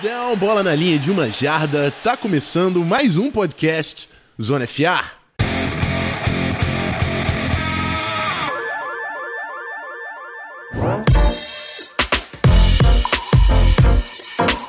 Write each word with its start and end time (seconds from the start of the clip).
Touchdown, 0.00 0.36
bola 0.36 0.62
na 0.62 0.74
linha 0.74 0.98
de 0.98 1.10
uma 1.10 1.30
jarda. 1.30 1.90
Tá 1.90 2.16
começando 2.16 2.82
mais 2.82 3.18
um 3.18 3.30
podcast 3.30 4.08
Zona 4.40 4.66
FA. 4.66 5.04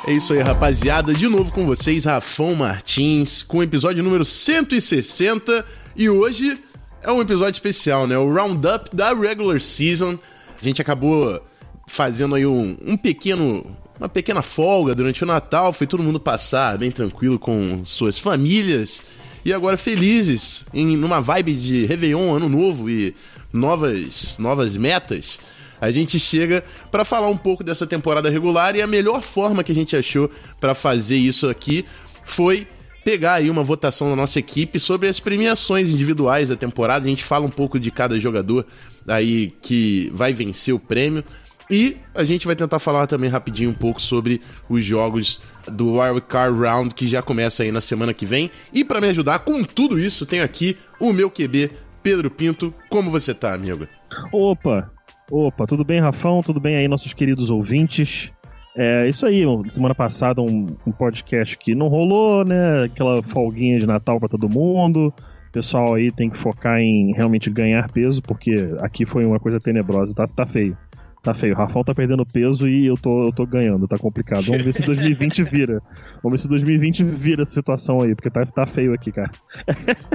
É 0.06 0.12
isso 0.12 0.34
aí, 0.34 0.40
rapaziada. 0.40 1.14
De 1.14 1.30
novo 1.30 1.52
com 1.54 1.66
vocês, 1.66 2.04
Rafão 2.04 2.54
Martins, 2.54 3.42
com 3.42 3.60
o 3.60 3.64
episódio 3.64 4.04
número 4.04 4.26
160. 4.26 5.66
E 5.96 6.10
hoje 6.10 6.60
é 7.02 7.10
um 7.10 7.22
episódio 7.22 7.54
especial, 7.54 8.06
né? 8.06 8.18
O 8.18 8.34
roundup 8.34 8.94
da 8.94 9.14
regular 9.14 9.62
season. 9.62 10.20
A 10.60 10.64
gente 10.64 10.82
acabou 10.82 11.42
fazendo 11.88 12.36
aí 12.36 12.46
um, 12.46 12.78
um 12.86 12.98
pequeno 12.98 13.78
uma 14.02 14.10
pequena 14.10 14.42
folga 14.42 14.96
durante 14.96 15.24
o 15.24 15.28
Natal, 15.28 15.72
foi 15.72 15.86
todo 15.86 16.02
mundo 16.02 16.20
passar 16.20 16.76
bem 16.76 16.90
tranquilo 16.90 17.38
com 17.38 17.86
suas 17.86 18.18
famílias 18.18 19.04
e 19.46 19.54
agora 19.54 19.78
felizes 19.78 20.66
em 20.74 20.98
numa 20.98 21.22
vibe 21.22 21.54
de 21.54 21.86
Réveillon, 21.86 22.34
Ano 22.34 22.50
Novo 22.50 22.90
e 22.90 23.14
novas 23.54 24.40
novas 24.40 24.76
metas. 24.76 25.40
A 25.80 25.92
gente 25.92 26.20
chega 26.20 26.64
para 26.90 27.06
falar 27.06 27.28
um 27.28 27.38
pouco 27.38 27.64
dessa 27.64 27.86
temporada 27.86 28.28
regular 28.28 28.76
e 28.76 28.82
a 28.82 28.88
melhor 28.88 29.22
forma 29.22 29.64
que 29.64 29.72
a 29.72 29.76
gente 29.76 29.96
achou 29.96 30.32
para 30.60 30.74
fazer 30.74 31.18
isso 31.18 31.48
aqui 31.48 31.86
foi 32.26 32.68
pegar 33.06 33.34
aí 33.34 33.52
uma 33.52 33.64
votação 33.64 34.10
da 34.10 34.16
nossa 34.16 34.40
equipe 34.40 34.80
sobre 34.80 35.10
as 35.10 35.20
premiações 35.20 35.92
individuais 35.92 36.50
da 36.50 36.56
temporada. 36.56 37.06
A 37.06 37.10
gente 37.10 37.24
fala 37.24 37.46
um 37.46 37.52
pouco 37.52 37.80
de 37.80 37.92
cada 37.92 38.20
jogador 38.20 38.66
aí 39.08 39.54
que 39.62 40.12
vai 40.12 40.34
vencer 40.34 40.74
o 40.74 40.80
prêmio. 40.80 41.24
E 41.72 41.96
a 42.14 42.26
gente 42.26 42.46
vai 42.46 42.54
tentar 42.54 42.80
falar 42.80 43.08
também 43.08 43.30
rapidinho 43.30 43.70
um 43.70 43.74
pouco 43.74 44.02
sobre 44.02 44.42
os 44.68 44.84
jogos 44.84 45.42
do 45.72 45.94
Wild 45.98 46.20
Card 46.22 46.60
Round 46.60 46.94
que 46.94 47.08
já 47.08 47.22
começa 47.22 47.64
aí 47.64 47.72
na 47.72 47.80
semana 47.80 48.14
que 48.14 48.26
vem. 48.26 48.52
E 48.74 48.84
para 48.84 49.00
me 49.00 49.08
ajudar 49.08 49.40
com 49.40 49.64
tudo 49.64 49.98
isso, 49.98 50.26
tenho 50.26 50.44
aqui 50.44 50.78
o 51.00 51.14
meu 51.14 51.32
QB, 51.32 51.72
Pedro 52.04 52.30
Pinto. 52.30 52.74
Como 52.90 53.10
você 53.10 53.34
tá, 53.34 53.54
amigo? 53.54 53.88
Opa, 54.34 54.92
opa, 55.32 55.66
tudo 55.66 55.86
bem, 55.86 56.02
Rafão? 56.02 56.44
Tudo 56.44 56.60
bem 56.60 56.76
aí, 56.76 56.90
nossos 56.90 57.14
queridos 57.14 57.50
ouvintes? 57.50 58.34
É 58.76 59.08
isso 59.08 59.26
aí, 59.26 59.44
semana 59.70 59.96
passada 59.96 60.42
um, 60.42 60.76
um 60.86 60.92
podcast 60.92 61.58
que 61.58 61.74
não 61.74 61.88
rolou, 61.88 62.44
né? 62.44 62.84
Aquela 62.84 63.24
folguinha 63.24 63.80
de 63.80 63.88
Natal 63.88 64.20
para 64.20 64.28
todo 64.28 64.50
mundo. 64.50 65.08
O 65.08 65.52
pessoal 65.52 65.96
aí 65.96 66.12
tem 66.12 66.30
que 66.30 66.38
focar 66.38 66.80
em 66.80 67.14
realmente 67.14 67.50
ganhar 67.50 67.90
peso, 67.92 68.22
porque 68.22 68.74
aqui 68.80 69.06
foi 69.06 69.26
uma 69.26 69.40
coisa 69.40 69.60
tenebrosa, 69.60 70.14
tá, 70.14 70.28
tá 70.28 70.46
feio. 70.46 70.78
Tá 71.22 71.34
feio. 71.34 71.54
O 71.54 71.58
Rafão 71.58 71.84
tá 71.84 71.94
perdendo 71.94 72.26
peso 72.26 72.68
e 72.68 72.86
eu 72.86 72.98
tô, 72.98 73.28
eu 73.28 73.32
tô 73.32 73.46
ganhando, 73.46 73.88
tá 73.88 73.98
complicado. 73.98 74.44
Vamos 74.44 74.64
ver 74.64 74.74
se 74.74 74.84
2020 74.84 75.44
vira. 75.50 75.82
Vamos 76.24 76.40
ver 76.40 76.44
se 76.44 76.50
2020 76.50 77.04
vira 77.04 77.44
essa 77.44 77.54
situação 77.54 78.02
aí, 78.02 78.16
porque 78.16 78.30
tá, 78.30 78.44
tá 78.46 78.66
feio 78.66 78.94
aqui, 78.94 79.12
cara. 79.12 79.32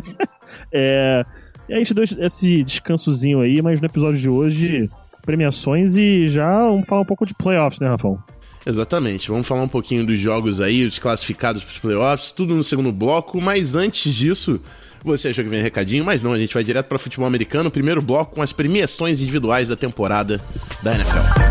é, 0.73 1.25
e 1.69 1.75
a 1.75 1.79
gente 1.79 1.95
deu 1.95 2.05
esse 2.05 2.65
descansozinho 2.65 3.41
aí, 3.41 3.63
mas 3.63 3.81
no 3.81 3.87
episódio 3.87 4.19
de 4.19 4.29
hoje, 4.29 4.91
premiações 5.25 5.97
e 5.97 6.27
já 6.27 6.63
vamos 6.63 6.87
falar 6.87 7.03
um 7.03 7.07
pouco 7.07 7.25
de 7.25 7.35
playoffs, 7.35 7.81
né, 7.81 7.89
Rafão? 7.89 8.19
Exatamente. 8.65 9.31
Vamos 9.31 9.47
falar 9.47 9.63
um 9.63 9.69
pouquinho 9.69 10.05
dos 10.05 10.19
jogos 10.19 10.61
aí, 10.61 10.85
os 10.85 10.99
classificados 10.99 11.63
para 11.63 11.73
os 11.73 11.79
playoffs, 11.79 12.33
tudo 12.33 12.53
no 12.55 12.65
segundo 12.65 12.91
bloco, 12.91 13.41
mas 13.41 13.77
antes 13.77 14.13
disso. 14.13 14.61
Você 15.07 15.29
achou 15.29 15.45
que 15.45 15.51
vem 15.51 15.63
recadinho, 15.63 16.05
mas 16.05 16.21
não, 16.21 16.33
a 16.33 16.39
gente 16.39 16.53
vai 16.53 16.65
direto 16.65 16.87
para 16.87 16.99
futebol 16.99 17.29
americano, 17.29 17.71
primeiro 17.71 18.03
bloco 18.03 18.35
com 18.35 18.43
as 18.43 18.53
premiações 18.53 19.21
individuais 19.21 19.69
da 19.69 19.77
temporada 19.77 20.41
da 20.83 20.97
NFL. 20.97 21.47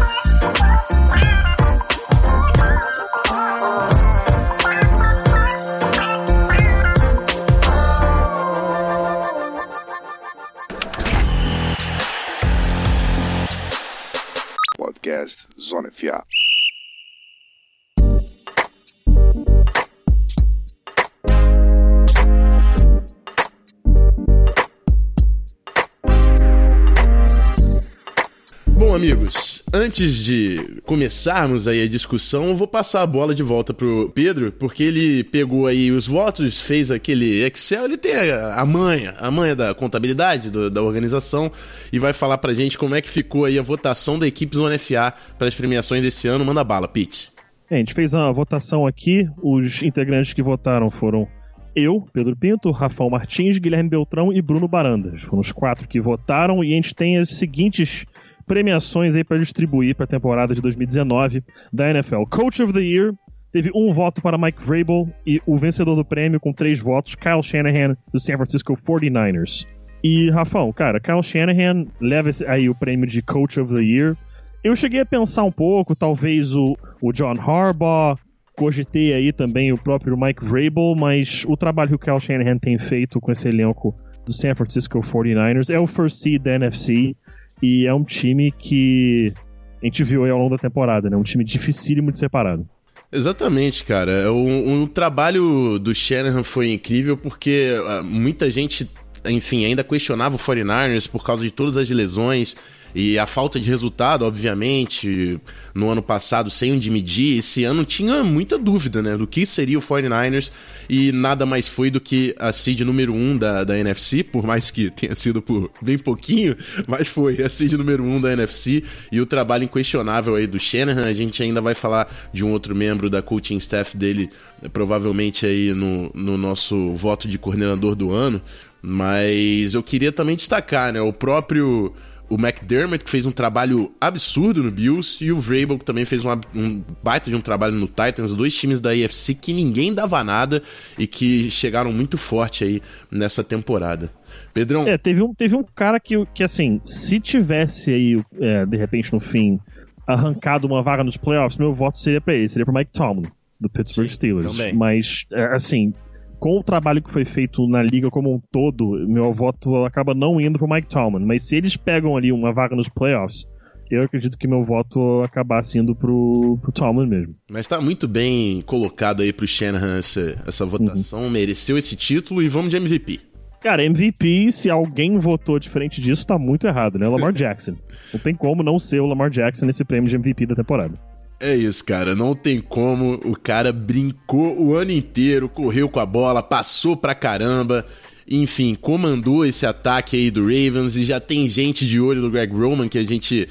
Amigos, 29.06 29.62
antes 29.72 30.16
de 30.16 30.82
começarmos 30.84 31.68
aí 31.68 31.84
a 31.84 31.88
discussão, 31.88 32.48
eu 32.48 32.56
vou 32.56 32.68
passar 32.68 33.04
a 33.04 33.06
bola 33.06 33.36
de 33.36 33.44
volta 33.44 33.72
pro 33.72 34.12
Pedro, 34.16 34.52
porque 34.52 34.82
ele 34.82 35.24
pegou 35.24 35.68
aí 35.68 35.92
os 35.92 36.08
votos, 36.08 36.60
fez 36.60 36.90
aquele 36.90 37.44
Excel, 37.46 37.86
ele 37.86 37.98
tem 37.98 38.16
a, 38.32 38.66
manha, 38.66 39.14
a 39.20 39.30
manha 39.30 39.56
da 39.56 39.76
contabilidade 39.76 40.50
do, 40.50 40.72
da 40.72 40.82
organização 40.82 41.52
e 41.94 42.00
vai 42.00 42.14
falar 42.14 42.40
pra 42.40 42.52
gente 42.56 42.80
como 42.80 42.96
é 42.96 43.02
que 43.02 43.08
ficou 43.08 43.46
aí 43.46 43.60
a 43.60 43.62
votação 43.62 44.18
da 44.18 44.26
equipe 44.26 44.56
Zona 44.58 44.80
FA 44.80 45.14
para 45.38 45.48
as 45.48 45.54
premiações 45.54 46.02
desse 46.02 46.28
ano. 46.28 46.44
Manda 46.44 46.64
bala, 46.64 46.88
Pete. 46.88 47.32
É, 47.70 47.76
a 47.76 47.78
gente 47.78 47.94
fez 47.94 48.16
uma 48.16 48.34
votação 48.34 48.88
aqui, 48.88 49.28
os 49.38 49.84
integrantes 49.84 50.34
que 50.34 50.42
votaram 50.42 50.90
foram 50.90 51.28
eu, 51.76 52.08
Pedro 52.12 52.36
Pinto, 52.36 52.72
Rafael 52.72 53.10
Martins, 53.12 53.60
Guilherme 53.60 53.90
Beltrão 53.90 54.34
e 54.34 54.42
Bruno 54.42 54.68
Barandas. 54.68 55.22
Foram 55.22 55.42
os 55.42 55.52
quatro 55.52 55.88
que 55.88 56.02
votaram 56.02 56.64
e 56.64 56.72
a 56.72 56.76
gente 56.76 56.96
tem 56.96 57.18
as 57.18 57.30
seguintes 57.30 58.06
premiações 58.46 59.16
aí 59.16 59.24
para 59.24 59.38
distribuir 59.38 59.96
para 59.96 60.06
a 60.06 60.08
temporada 60.08 60.54
de 60.54 60.62
2019 60.62 61.44
da 61.72 61.90
NFL. 61.90 62.24
Coach 62.30 62.62
of 62.62 62.74
the 62.74 62.82
Year 62.82 63.14
teve 63.52 63.72
um 63.74 63.94
voto 63.94 64.22
para 64.22 64.38
Mike 64.38 64.64
Vrabel 64.64 65.10
e 65.26 65.42
o 65.46 65.58
vencedor 65.58 65.96
do 65.96 66.04
prêmio 66.06 66.40
com 66.40 66.52
três 66.52 66.80
votos, 66.80 67.16
Kyle 67.16 67.42
Shanahan 67.42 67.96
do 68.12 68.20
San 68.20 68.38
Francisco 68.38 68.76
49ers. 68.76 69.66
E 70.04 70.30
Rafão, 70.30 70.72
cara, 70.72 71.00
Kyle 71.00 71.24
Shanahan 71.24 71.86
leva 72.00 72.30
aí 72.48 72.70
o 72.70 72.76
prêmio 72.76 73.08
de 73.08 73.22
Coach 73.22 73.60
of 73.60 73.74
the 73.74 73.82
Year. 73.82 74.16
Eu 74.64 74.76
cheguei 74.76 75.00
a 75.00 75.06
pensar 75.06 75.44
um 75.44 75.52
pouco, 75.52 75.96
talvez 75.96 76.54
o, 76.54 76.76
o 77.02 77.12
John 77.12 77.40
Harbaugh, 77.40 78.18
cogitei 78.56 79.14
aí 79.14 79.32
também 79.32 79.72
o 79.72 79.78
próprio 79.78 80.18
Mike 80.18 80.46
Vrabel, 80.46 80.96
mas 80.96 81.46
o 81.48 81.58
trabalho 81.58 81.90
que 81.90 81.96
o 81.96 82.00
Kyle 82.00 82.20
Shanahan 82.20 82.58
tem 82.58 82.78
feito 82.78 83.20
com 83.20 83.32
esse 83.32 83.48
elenco 83.48 83.96
do 84.26 84.34
San 84.34 84.56
Francisco 84.56 85.02
49ers 85.02 85.74
é 85.74 85.80
o 85.80 85.86
first 85.86 86.18
seed 86.18 86.42
da 86.42 86.56
NFC 86.56 87.16
e 87.62 87.86
é 87.86 87.94
um 87.94 88.04
time 88.04 88.52
que 88.52 89.34
a 89.82 89.86
gente 89.86 90.04
viu 90.04 90.24
aí 90.24 90.32
ao 90.32 90.38
longo 90.38 90.56
da 90.56 90.58
temporada, 90.58 91.10
né? 91.10 91.18
Um 91.18 91.24
time 91.24 91.44
dificílimo 91.44 92.12
de 92.12 92.18
separado. 92.18 92.68
Exatamente, 93.12 93.84
cara. 93.84 94.32
O, 94.32 94.84
o 94.84 94.88
trabalho 94.88 95.80
do 95.80 95.94
Shanahan 95.94 96.44
foi 96.44 96.72
incrível 96.72 97.16
porque 97.16 97.74
uh, 97.80 98.04
muita 98.04 98.50
gente, 98.50 98.90
enfim, 99.26 99.66
ainda 99.66 99.84
questionava 99.84 100.36
o 100.36 100.40
49ers 100.40 101.10
por 101.10 101.24
causa 101.24 101.44
de 101.44 101.52
todas 101.52 101.78
as 101.78 101.90
lesões 101.90 102.56
e 102.96 103.20
a 103.20 103.26
falta 103.26 103.60
de 103.60 103.70
resultado, 103.70 104.24
obviamente, 104.24 105.38
no 105.74 105.90
ano 105.90 106.02
passado, 106.02 106.50
sem 106.50 106.72
onde 106.72 106.90
medir, 106.90 107.40
esse 107.40 107.66
ano 107.66 107.84
tinha 107.84 108.24
muita 108.24 108.58
dúvida, 108.58 109.02
né, 109.02 109.18
do 109.18 109.28
que 109.28 109.46
seria 109.46 109.78
o 109.78 109.82
49ers 109.82 110.50
e 110.90 111.12
nada 111.12 111.46
mais 111.46 111.68
foi 111.68 111.92
do 111.92 112.00
que 112.00 112.34
a 112.40 112.54
seed 112.54 112.82
número 112.82 113.14
1 113.14 113.18
um 113.18 113.38
da, 113.38 113.66
da 113.66 113.78
NFC, 113.78 114.24
por 114.24 114.48
mais 114.48 114.72
que 114.72 114.90
tenha 114.90 115.14
sido 115.14 115.42
por 115.42 115.70
bem 115.82 115.98
pouquinho, 115.98 116.56
mas 116.88 117.10
foi 117.10 117.42
a 117.44 117.50
seed 117.50 117.74
número 117.74 118.02
1 118.02 118.16
um 118.16 118.22
da 118.22 118.32
NFC 118.32 118.82
e 119.12 119.20
o 119.20 119.26
trabalho 119.26 119.66
inquestionável 119.66 120.36
aí 120.36 120.48
do 120.48 120.58
Shanahan. 120.58 121.06
A 121.06 121.14
gente 121.14 121.44
ainda 121.44 121.60
vai 121.60 121.76
falar 121.76 122.10
de 122.32 122.46
um 122.46 122.52
outro 122.52 122.74
membro 122.74 123.10
da 123.10 123.22
coaching 123.22 123.58
staff 123.58 123.98
dele, 123.98 124.30
provavelmente 124.72 125.46
aí 125.46 125.74
no, 125.74 126.10
no 126.14 126.38
nosso 126.38 126.94
voto 126.94 127.28
de 127.28 127.38
coordenador 127.38 127.94
do 127.94 128.12
ano, 128.12 128.42
mas 128.82 129.74
eu 129.74 129.84
queria 129.84 130.14
também 130.14 130.38
destacar, 130.38 130.94
né, 130.94 131.02
o 131.02 131.12
próprio 131.12 131.94
o 132.30 132.36
McDermott, 132.36 133.04
que 133.04 133.10
fez 133.10 133.26
um 133.26 133.32
trabalho 133.32 133.92
absurdo 134.00 134.64
no 134.64 134.72
Bills, 134.72 135.24
e 135.24 135.32
o 135.32 135.38
Vrabel, 135.38 135.78
que 135.78 135.86
também 135.86 136.06
fez 136.06 136.24
um, 136.26 136.30
um, 136.56 136.84
baita 137.04 137.30
de 137.30 137.36
um 137.36 137.42
trabalho 137.42 137.76
no 137.76 137.88
Titans, 137.88 138.36
dois 138.36 138.56
times 138.56 138.82
da 138.82 138.92
AFC 138.92 139.36
que 139.36 139.54
ninguém 139.54 139.94
dava 139.94 140.24
nada 140.24 140.62
e 140.98 141.06
que 141.06 141.50
chegaram 141.52 141.92
muito 141.92 142.18
forte 142.18 142.64
aí 142.64 142.82
nessa 143.12 143.44
temporada. 143.44 144.12
Pedrão. 144.54 144.88
É, 144.88 144.98
teve 144.98 145.22
um, 145.22 145.34
teve 145.34 145.56
um 145.56 145.64
cara 145.64 146.00
que, 146.00 146.26
que 146.34 146.44
assim, 146.44 146.82
se 146.84 147.20
tivesse 147.20 147.92
aí, 147.92 148.24
é, 148.40 148.66
de 148.66 148.78
repente, 148.78 149.14
no 149.14 149.20
fim, 149.20 149.60
arrancado 150.08 150.68
uma 150.68 150.82
vaga 150.82 151.04
nos 151.04 151.18
playoffs, 151.18 151.58
meu 151.58 151.74
voto 151.74 152.00
seria 152.00 152.22
para 152.22 152.34
ele, 152.34 152.50
seria 152.50 152.66
para 152.66 152.74
Mike 152.74 152.92
Tomlin, 152.92 153.28
do 153.60 153.70
Pittsburgh 153.70 154.08
Sim, 154.08 154.16
Steelers. 154.16 154.52
Também. 154.56 154.74
Mas, 154.74 155.26
é, 155.32 155.46
assim, 155.56 155.94
com 156.40 156.60
o 156.60 156.64
trabalho 156.64 157.02
que 157.02 157.12
foi 157.12 157.26
feito 157.26 157.68
na 157.68 157.82
liga 157.82 158.10
como 158.10 158.34
um 158.34 158.40
todo, 158.52 159.08
meu 159.08 159.34
voto 159.34 159.86
acaba 159.86 160.14
não 160.14 160.40
indo 160.40 160.58
pro 160.58 160.70
Mike 160.70 160.88
Tomlin. 160.88 161.26
Mas 161.26 161.44
se 161.44 161.56
eles 161.56 161.76
pegam 161.78 162.16
ali 162.16 162.32
uma 162.32 162.54
vaga 162.54 162.76
nos 162.76 162.90
playoffs, 162.90 163.48
eu 163.90 164.04
acredito 164.04 164.38
que 164.38 164.48
meu 164.48 164.64
voto 164.64 165.22
acabasse 165.24 165.78
indo 165.78 165.96
pro, 165.96 166.58
pro 166.62 166.72
Tomlin 166.72 167.08
mesmo. 167.08 167.36
Mas 167.50 167.68
tá 167.68 167.80
muito 167.80 168.08
bem 168.08 168.62
colocado 168.62 169.22
aí 169.22 169.32
pro 169.32 169.48
Shanahan 169.48 169.98
essa, 169.98 170.42
essa 170.46 170.66
votação, 170.66 171.24
uhum. 171.24 171.30
mereceu 171.30 171.78
esse 171.78 171.96
título 171.96 172.42
e 172.42 172.48
vamos 172.48 172.72
de 172.72 172.78
MVP. 172.78 173.20
Cara, 173.62 173.84
MVP, 173.84 174.52
se 174.52 174.70
alguém 174.70 175.18
votou 175.18 175.58
diferente 175.58 176.00
disso, 176.00 176.28
tá 176.28 176.38
muito 176.38 176.68
errado, 176.68 177.00
né? 177.00 177.08
Lamar 177.08 177.34
Jackson. 177.34 177.76
Não 178.14 178.20
tem 178.20 178.36
como 178.36 178.62
não 178.62 178.80
ser 178.80 179.00
o 179.00 179.08
Lamar 179.08 179.30
Jackson 179.30 179.66
nesse 179.66 179.84
prêmio 179.84 180.08
de 180.08 180.16
MVP 180.16 180.46
da 180.46 180.56
temporada. 180.56 180.94
É 181.40 181.56
isso, 181.56 181.84
cara. 181.84 182.16
Não 182.16 182.34
tem 182.34 182.60
como. 182.60 183.20
O 183.26 183.36
cara 183.36 183.72
brincou 183.72 184.60
o 184.60 184.76
ano 184.76 184.92
inteiro, 184.92 185.50
correu 185.50 185.90
com 185.90 186.00
a 186.00 186.06
bola, 186.06 186.42
passou 186.42 186.96
pra 186.96 187.14
caramba 187.14 187.86
enfim, 188.28 188.74
comandou 188.74 189.46
esse 189.46 189.68
ataque 189.68 190.18
aí 190.18 190.32
do 190.32 190.42
Ravens 190.42 190.98
e 190.98 191.06
já 191.06 191.20
tem 191.20 191.48
gente 191.48 191.86
de 191.86 192.00
olho 192.00 192.24
no 192.24 192.32
Greg 192.32 192.52
Roman 192.52 192.90
que 192.90 192.98
a 192.98 193.04
gente 193.04 193.48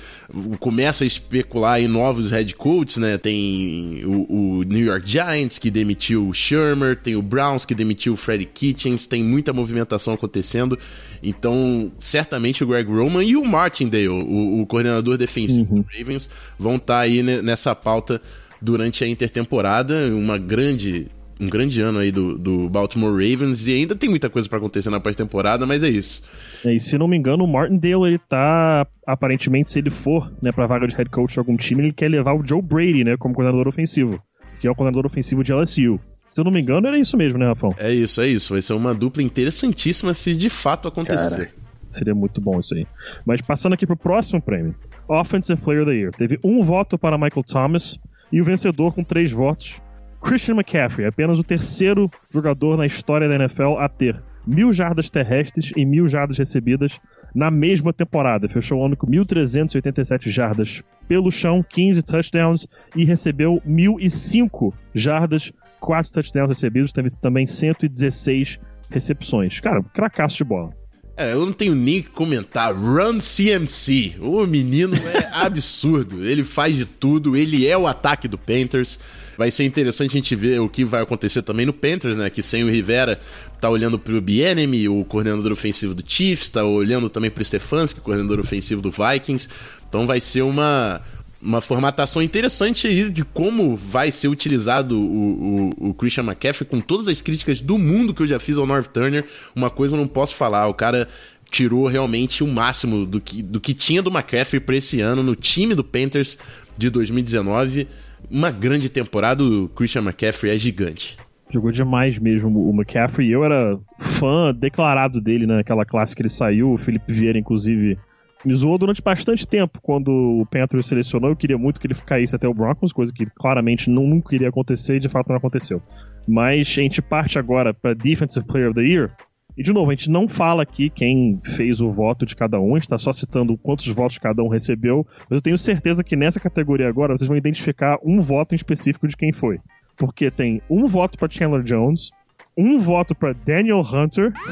começa 0.59 1.05
a 1.05 1.07
especular 1.07 1.81
em 1.81 1.87
novos 1.87 2.33
head 2.33 2.57
coaches, 2.57 2.97
né? 2.97 3.17
Tem 3.17 4.05
o, 4.05 4.27
o 4.29 4.54
New 4.75 4.85
York 4.85 5.09
Giants 5.09 5.59
que 5.59 5.71
demitiu 5.71 6.29
o 6.29 6.35
Shermer, 6.35 6.97
tem 6.97 7.17
o 7.17 7.23
Browns 7.23 7.65
que 7.65 7.75
demitiu 7.75 8.13
o 8.15 8.17
Freddie 8.17 8.47
Kitchens, 8.47 9.07
tem 9.07 9.23
muita 9.23 9.53
movimentação 9.53 10.13
acontecendo. 10.13 10.79
Então, 11.23 11.91
certamente 11.99 12.63
o 12.63 12.67
Greg 12.67 12.91
Roman 12.91 13.25
e 13.25 13.37
o 13.37 13.45
Martindale, 13.45 14.09
o, 14.09 14.61
o 14.61 14.67
coordenador 14.67 15.17
defensivo 15.17 15.75
uhum. 15.75 15.83
do 15.83 15.89
Ravens, 15.97 16.29
vão 16.59 16.77
estar 16.77 16.95
tá 16.95 17.01
aí 17.01 17.23
nessa 17.23 17.75
pauta 17.75 18.21
durante 18.61 19.05
a 19.05 19.09
intertemporada, 19.09 20.09
uma 20.15 20.39
grande 20.39 21.07
um 21.41 21.49
grande 21.49 21.81
ano 21.81 21.99
aí 21.99 22.13
do, 22.13 22.39
do 22.39 22.69
Baltimore 22.69 23.13
Ravens 23.13 23.67
e 23.67 23.73
ainda 23.73 23.95
tem 23.95 24.09
muita 24.09 24.31
coisa 24.31 24.49
para 24.49 24.59
acontecer 24.59 24.91
na 24.91 25.01
pós-temporada, 25.01 25.67
mas 25.67 25.83
é 25.83 25.89
isso. 25.89 26.23
É, 26.65 26.75
e 26.75 26.81
se 26.81 26.97
não 26.97 27.09
me 27.09 27.17
engano, 27.17 27.45
o 27.45 27.53
Martindale, 27.53 28.07
ele 28.07 28.19
tá, 28.19 28.87
aparentemente, 29.07 29.71
se 29.71 29.79
ele 29.79 29.91
for, 29.91 30.33
né, 30.41 30.53
pra 30.53 30.67
vaga 30.67 30.87
de 30.87 30.95
head 30.95 31.11
coach 31.11 31.33
de 31.33 31.39
algum 31.39 31.57
time, 31.57 31.83
ele 31.83 31.93
quer 31.93 32.09
levar 32.09 32.35
o 32.35 32.47
Joe 32.47 32.63
Brady, 32.63 33.05
né, 33.05 33.17
como 33.17 33.35
coordenador 33.35 33.69
ofensivo, 33.69 34.23
que 34.65 34.69
é 34.69 34.71
o 34.71 34.75
coordenador 34.75 35.05
ofensivo 35.05 35.45
de 35.45 35.53
LSU. 35.53 36.01
Se 36.27 36.41
eu 36.41 36.45
não 36.45 36.51
me 36.51 36.59
engano, 36.59 36.89
era 36.89 36.99
isso 36.99 37.19
mesmo, 37.19 37.39
né, 37.39 37.47
Rafão? 37.47 37.75
É 37.77 37.93
isso, 37.93 38.19
é 38.23 38.27
isso. 38.27 38.55
Vai 38.55 38.63
ser 38.63 38.73
uma 38.73 38.95
dupla 38.95 39.23
interessantíssima 39.23 40.15
se 40.15 40.35
de 40.35 40.49
fato 40.49 40.89
acontecer. 40.89 41.49
Cara, 41.49 41.51
seria 41.91 42.15
muito 42.15 42.41
bom 42.41 42.59
isso 42.59 42.75
aí. 42.75 42.87
Mas 43.27 43.43
passando 43.43 43.75
aqui 43.75 43.87
pro 43.87 43.95
próximo 43.95 44.41
prêmio. 44.41 44.75
Offensive 45.07 45.61
Player 45.61 45.83
of 45.83 45.91
the 45.91 45.97
Year. 45.99 46.13
Teve 46.13 46.41
um 46.43 46.63
voto 46.63 46.97
para 46.97 47.19
Michael 47.19 47.45
Thomas 47.45 47.99
e 48.33 48.41
o 48.41 48.45
vencedor 48.45 48.95
com 48.95 49.05
três 49.05 49.31
votos 49.31 49.83
Christian 50.23 50.55
McCaffrey, 50.55 51.07
apenas 51.07 51.39
o 51.39 51.45
terceiro 51.45 52.11
jogador 52.31 52.79
na 52.79 52.87
história 52.87 53.29
da 53.29 53.35
NFL 53.35 53.77
a 53.79 53.87
ter 53.87 54.19
mil 54.47 54.73
jardas 54.73 55.11
terrestres 55.11 55.73
e 55.77 55.85
mil 55.85 56.09
jardas 56.09 56.39
recebidas 56.39 56.99
na 57.35 57.51
mesma 57.51 57.93
temporada. 57.93 58.49
Fechou 58.49 58.81
o 58.81 58.87
ano 58.87 58.97
com 58.97 59.07
1.387 59.07 60.31
jardas 60.31 60.83
pelo 61.09 61.31
chão, 61.31 61.65
15 61.69 62.03
touchdowns 62.03 62.67
e 62.95 63.05
recebeu 63.05 63.61
1.005 63.67 64.73
jardas, 64.95 65.53
4 65.81 66.13
touchdowns 66.13 66.49
recebidos, 66.49 66.93
teve 66.93 67.09
também 67.21 67.47
116 67.47 68.61
recepções. 68.91 69.61
Cara, 69.61 69.83
cracaço 69.93 70.37
de 70.37 70.45
bola. 70.45 70.84
É, 71.17 71.33
eu 71.33 71.47
não 71.47 71.53
tenho 71.53 71.75
nem 71.75 72.03
que 72.03 72.09
comentar. 72.09 72.75
Run 72.75 73.19
CMC. 73.19 74.17
O 74.21 74.47
menino 74.47 74.97
é 74.97 75.29
absurdo. 75.33 76.25
Ele 76.25 76.43
faz 76.43 76.77
de 76.77 76.85
tudo. 76.85 77.37
Ele 77.37 77.67
é 77.67 77.79
o 77.79 77.87
ataque 77.87 78.27
do 78.27 78.37
Panthers. 78.37 78.99
Vai 79.37 79.51
ser 79.51 79.65
interessante 79.65 80.11
a 80.11 80.21
gente 80.21 80.35
ver 80.35 80.61
o 80.61 80.69
que 80.69 80.85
vai 80.85 81.03
acontecer 81.03 81.43
também 81.43 81.67
no 81.67 81.73
Panthers, 81.73 82.17
né? 82.17 82.31
Que 82.31 82.43
sem 82.43 82.65
o 82.65 82.71
Rivera 82.71 83.19
tá 83.61 83.69
olhando 83.69 83.99
pro 83.99 84.21
Bienemy, 84.21 84.89
o 84.89 85.05
coordenador 85.05 85.51
ofensivo 85.51 85.95
do 85.95 86.05
Chiefs, 86.07 86.51
tá 86.51 86.65
olhando 86.65 87.09
também 87.09 87.31
pro 87.31 87.45
Stefanski, 87.45 88.01
coordenador 88.01 88.39
ofensivo 88.39 88.81
do 88.81 88.91
Vikings. 88.91 89.49
Então 89.89 90.07
vai 90.07 90.21
ser 90.21 90.43
uma, 90.43 91.01
uma 91.45 91.61
formatação 91.61 92.23
interessante 92.23 92.87
aí 92.87 93.11
de 93.11 93.23
como 93.23 93.77
vai 93.77 94.11
ser 94.11 94.29
utilizado 94.29 94.99
o, 94.99 95.71
o, 95.79 95.91
o, 95.91 95.95
Christian 95.95 96.25
McCaffrey 96.25 96.69
com 96.69 96.81
todas 96.81 97.07
as 97.07 97.21
críticas 97.21 97.61
do 97.61 97.77
mundo 97.77 98.15
que 98.15 98.23
eu 98.23 98.27
já 98.27 98.39
fiz 98.39 98.57
ao 98.57 98.67
North 98.67 98.87
Turner. 98.87 99.27
Uma 99.55 99.69
coisa 99.69 99.95
eu 99.95 100.01
não 100.01 100.09
posso 100.09 100.35
falar, 100.35 100.67
o 100.69 100.75
cara 100.75 101.07
tirou 101.51 101.87
realmente 101.87 102.43
o 102.43 102.47
máximo 102.49 103.05
do 103.05 103.21
que, 103.21 103.43
do 103.43 103.61
que 103.61 103.75
tinha 103.75 104.03
do 104.03 104.11
McCaffrey 104.11 104.59
para 104.59 104.77
esse 104.77 105.03
ano 105.03 105.23
no 105.23 105.37
time 105.37 105.75
do 105.75 105.85
Panthers 105.85 106.39
de 106.79 106.89
2019. 106.89 107.87
Uma 108.31 108.51
grande 108.51 108.89
temporada, 108.89 109.45
o 109.45 109.69
Christian 109.69 110.03
McCaffrey 110.03 110.55
é 110.55 110.59
gigante. 110.59 111.19
Jogou 111.51 111.71
demais 111.71 112.19
mesmo 112.19 112.69
o 112.69 112.75
McCaffrey. 112.75 113.31
Eu 113.31 113.45
era 113.45 113.79
fã 114.01 114.53
declarado 114.53 115.21
dele 115.21 115.47
naquela 115.47 115.85
classe 115.85 116.17
que 116.17 116.23
ele 116.23 116.29
saiu. 116.31 116.73
O 116.73 116.79
Felipe 116.79 117.13
Vieira, 117.13 117.39
inclusive, 117.39 117.99
me 118.45 118.55
zoou 118.55 118.77
durante 118.77 119.03
bastante 119.03 119.47
tempo 119.47 119.81
quando 119.83 120.09
o 120.09 120.47
Panthers 120.47 120.87
selecionou. 120.87 121.31
Eu 121.31 121.37
queria 121.37 121.57
muito 121.57 121.81
que 121.81 121.87
ele 121.87 121.95
caísse 121.95 122.37
até 122.37 122.47
o 122.47 122.55
Broncos, 122.55 122.93
coisa 122.93 123.13
que 123.13 123.27
claramente 123.27 123.89
não, 123.89 124.07
nunca 124.07 124.35
iria 124.35 124.49
acontecer 124.49 124.97
e 124.97 125.01
de 125.01 125.09
fato 125.09 125.29
não 125.29 125.37
aconteceu. 125.37 125.83
Mas 126.29 126.69
a 126.69 126.83
gente 126.83 127.01
parte 127.01 127.39
agora 127.39 127.73
para 127.73 127.95
Defensive 127.95 128.47
Player 128.47 128.69
of 128.69 128.75
the 128.75 128.83
Year. 128.83 129.11
E 129.57 129.63
de 129.63 129.73
novo, 129.73 129.91
a 129.91 129.95
gente 129.95 130.11
não 130.11 130.29
fala 130.29 130.65
aqui 130.65 130.91
quem 130.91 131.41
fez 131.45 131.81
o 131.81 131.89
voto 131.89 132.27
de 132.27 132.35
cada 132.35 132.59
um, 132.59 132.77
está 132.77 132.99
só 132.99 133.13
citando 133.13 133.57
quantos 133.57 133.87
votos 133.87 134.19
cada 134.19 134.43
um 134.43 134.49
recebeu, 134.49 135.07
mas 135.31 135.39
eu 135.39 135.41
tenho 135.41 135.57
certeza 135.57 136.03
que 136.03 136.17
nessa 136.17 136.41
categoria 136.41 136.89
agora 136.89 137.17
vocês 137.17 137.29
vão 137.29 137.37
identificar 137.37 137.97
um 138.05 138.21
voto 138.21 138.53
em 138.53 138.57
específico 138.57 139.07
de 139.07 139.17
quem 139.17 139.33
foi. 139.33 139.61
Porque 139.97 140.29
tem 140.29 140.61
um 140.69 140.89
voto 140.89 141.17
para 141.17 141.31
Chandler 141.31 141.63
Jones, 141.63 142.11
um 142.59 142.81
voto 142.81 143.15
para 143.15 143.33
Daniel 143.33 143.81
Hunter 143.81 144.33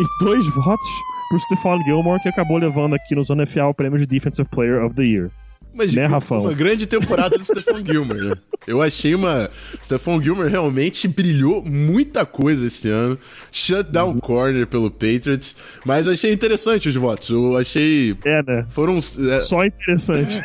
e 0.00 0.24
dois 0.24 0.46
votos 0.54 0.88
pro 1.28 1.38
Stephon 1.38 1.82
Gilmore, 1.82 2.20
que 2.20 2.28
acabou 2.28 2.56
levando 2.56 2.94
aqui 2.94 3.14
no 3.14 3.22
Zona 3.22 3.46
FA 3.46 3.66
o 3.66 3.74
prêmio 3.74 3.98
de 3.98 4.06
Defensive 4.06 4.48
Player 4.48 4.82
of 4.82 4.94
the 4.94 5.02
Year. 5.02 5.30
Mas 5.76 5.94
né, 5.94 6.06
Rafão? 6.06 6.40
uma 6.40 6.54
grande 6.54 6.86
temporada 6.86 7.36
do 7.36 7.44
Stephon 7.44 7.84
Gilmer, 7.84 8.16
né? 8.16 8.34
Eu 8.66 8.80
achei 8.80 9.14
uma. 9.14 9.50
Stephon 9.82 10.22
Gilmer 10.22 10.48
realmente 10.48 11.06
brilhou 11.06 11.62
muita 11.62 12.24
coisa 12.24 12.66
esse 12.66 12.88
ano. 12.88 13.18
Shutdown 13.52 14.12
uhum. 14.12 14.20
corner 14.20 14.66
pelo 14.66 14.90
Patriots. 14.90 15.54
Mas 15.84 16.08
achei 16.08 16.32
interessante 16.32 16.88
os 16.88 16.94
votos. 16.94 17.28
Eu 17.28 17.56
achei. 17.56 18.16
É, 18.24 18.42
né? 18.42 18.66
Foram. 18.70 18.96
É... 18.96 19.38
Só 19.38 19.64
interessante. 19.64 20.40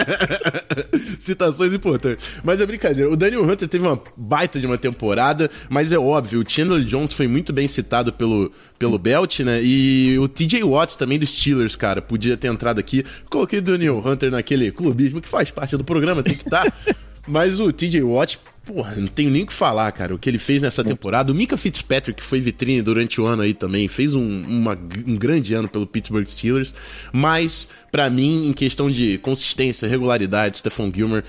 Citações 1.20 1.74
importantes. 1.74 2.26
Mas 2.42 2.60
é 2.60 2.66
brincadeira. 2.66 3.10
O 3.10 3.16
Daniel 3.16 3.44
Hunter 3.44 3.68
teve 3.68 3.86
uma 3.86 4.00
baita 4.16 4.58
de 4.58 4.66
uma 4.66 4.78
temporada, 4.78 5.50
mas 5.68 5.92
é 5.92 5.98
óbvio, 5.98 6.40
o 6.40 6.44
Chandler 6.48 6.82
Jones 6.82 7.14
foi 7.14 7.28
muito 7.28 7.52
bem 7.52 7.68
citado 7.68 8.12
pelo, 8.12 8.50
pelo 8.78 8.98
Belt, 8.98 9.40
né? 9.40 9.62
E 9.62 10.18
o 10.18 10.26
TJ 10.28 10.62
Watts 10.62 10.96
também 10.96 11.18
dos 11.18 11.30
Steelers, 11.30 11.76
cara, 11.76 12.00
podia 12.00 12.36
ter 12.36 12.48
entrado 12.48 12.78
aqui. 12.78 13.04
Coloquei 13.28 13.58
o 13.58 13.62
Daniel 13.62 14.02
Hunter 14.04 14.29
naquele 14.30 14.70
clubismo 14.70 15.20
que 15.20 15.28
faz 15.28 15.50
parte 15.50 15.76
do 15.76 15.84
programa, 15.84 16.22
tem 16.22 16.34
que 16.34 16.44
estar. 16.44 16.72
Mas 17.30 17.60
o 17.60 17.72
TJ 17.72 18.02
Watt, 18.02 18.40
porra, 18.64 18.96
não 18.96 19.06
tenho 19.06 19.30
nem 19.30 19.42
o 19.42 19.46
que 19.46 19.52
falar, 19.52 19.90
cara. 19.92 20.14
O 20.14 20.18
que 20.18 20.28
ele 20.28 20.38
fez 20.38 20.60
nessa 20.60 20.82
temporada. 20.82 21.30
O 21.30 21.34
Mika 21.34 21.56
Fitzpatrick, 21.56 22.20
que 22.20 22.26
foi 22.26 22.40
vitrine 22.40 22.82
durante 22.82 23.20
o 23.20 23.26
ano 23.26 23.42
aí 23.42 23.54
também, 23.54 23.86
fez 23.86 24.14
um, 24.14 24.42
uma, 24.42 24.76
um 25.06 25.14
grande 25.16 25.54
ano 25.54 25.68
pelo 25.68 25.86
Pittsburgh 25.86 26.26
Steelers. 26.26 26.74
Mas, 27.12 27.68
para 27.92 28.10
mim, 28.10 28.48
em 28.48 28.52
questão 28.52 28.90
de 28.90 29.18
consistência, 29.18 29.88
regularidade, 29.88 30.58
Stephon 30.58 30.90
Gilmer, 30.92 31.22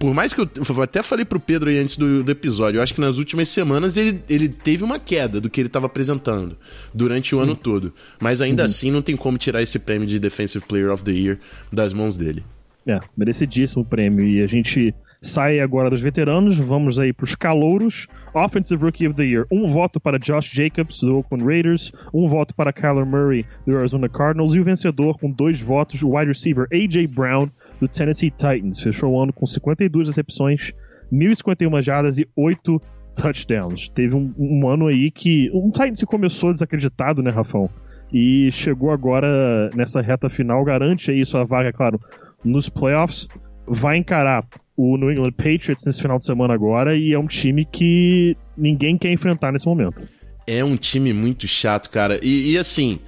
por 0.00 0.12
mais 0.12 0.32
que 0.32 0.40
eu, 0.40 0.48
eu 0.68 0.82
até 0.82 1.00
falei 1.00 1.24
pro 1.24 1.38
Pedro 1.38 1.70
aí 1.70 1.78
antes 1.78 1.96
do, 1.96 2.24
do, 2.24 2.30
episódio, 2.30 2.78
eu 2.78 2.82
acho 2.82 2.94
que 2.94 3.00
nas 3.00 3.18
últimas 3.18 3.48
semanas 3.48 3.96
ele, 3.96 4.20
ele 4.28 4.48
teve 4.48 4.82
uma 4.82 4.98
queda 4.98 5.40
do 5.40 5.48
que 5.48 5.60
ele 5.60 5.68
estava 5.68 5.86
apresentando 5.86 6.56
durante 6.92 7.36
o 7.36 7.38
ano 7.38 7.52
uhum. 7.52 7.56
todo. 7.56 7.92
Mas 8.18 8.40
ainda 8.40 8.62
uhum. 8.62 8.66
assim 8.66 8.90
não 8.90 9.02
tem 9.02 9.16
como 9.16 9.38
tirar 9.38 9.62
esse 9.62 9.78
prêmio 9.78 10.08
de 10.08 10.18
Defensive 10.18 10.64
Player 10.66 10.90
of 10.90 11.04
the 11.04 11.12
Year 11.12 11.38
das 11.72 11.92
mãos 11.92 12.16
dele. 12.16 12.42
É, 12.86 13.00
merecidíssimo 13.16 13.84
prêmio. 13.84 14.24
E 14.24 14.42
a 14.42 14.46
gente 14.46 14.94
sai 15.20 15.60
agora 15.60 15.90
dos 15.90 16.00
veteranos, 16.00 16.58
vamos 16.58 16.98
aí 16.98 17.12
pros 17.12 17.34
calouros. 17.34 18.06
Offensive 18.34 18.82
Rookie 18.82 19.06
of 19.06 19.16
the 19.16 19.24
Year. 19.24 19.44
Um 19.50 19.68
voto 19.68 19.98
para 19.98 20.18
Josh 20.18 20.50
Jacobs, 20.52 21.00
do 21.00 21.16
Oakland 21.16 21.44
Raiders. 21.44 21.92
Um 22.12 22.28
voto 22.28 22.54
para 22.54 22.72
Kyler 22.72 23.06
Murray, 23.06 23.44
do 23.66 23.76
Arizona 23.76 24.08
Cardinals. 24.08 24.54
E 24.54 24.60
o 24.60 24.64
vencedor, 24.64 25.18
com 25.18 25.30
dois 25.30 25.60
votos, 25.60 26.02
o 26.02 26.16
wide 26.16 26.28
receiver 26.28 26.66
A.J. 26.72 27.06
Brown, 27.06 27.48
do 27.80 27.88
Tennessee 27.88 28.30
Titans. 28.30 28.80
Fechou 28.80 29.12
o 29.12 29.22
ano 29.22 29.32
com 29.32 29.46
52 29.46 30.08
recepções, 30.08 30.72
1.051 31.12 31.82
jardas 31.82 32.18
e 32.18 32.28
8 32.36 32.80
touchdowns. 33.14 33.88
Teve 33.88 34.14
um, 34.14 34.30
um 34.38 34.68
ano 34.68 34.86
aí 34.86 35.10
que. 35.10 35.50
Um 35.52 35.70
Titans 35.70 36.02
começou 36.04 36.52
desacreditado, 36.52 37.22
né, 37.22 37.30
Rafão? 37.30 37.70
E 38.12 38.50
chegou 38.52 38.92
agora 38.92 39.70
nessa 39.74 40.00
reta 40.00 40.28
final, 40.28 40.62
garante 40.64 41.10
aí 41.10 41.24
sua 41.24 41.44
vaga, 41.44 41.72
claro, 41.72 42.00
nos 42.44 42.68
playoffs. 42.68 43.26
Vai 43.66 43.96
encarar 43.96 44.46
o 44.76 44.96
New 44.96 45.10
England 45.10 45.32
Patriots 45.32 45.84
nesse 45.84 46.02
final 46.02 46.18
de 46.18 46.26
semana 46.26 46.52
agora 46.52 46.96
e 46.96 47.12
é 47.12 47.18
um 47.18 47.26
time 47.26 47.64
que 47.64 48.36
ninguém 48.56 48.98
quer 48.98 49.10
enfrentar 49.10 49.52
nesse 49.52 49.66
momento. 49.66 50.02
É 50.46 50.64
um 50.64 50.76
time 50.76 51.12
muito 51.12 51.48
chato, 51.48 51.90
cara. 51.90 52.20
E, 52.22 52.52
e 52.52 52.58
assim, 52.58 53.00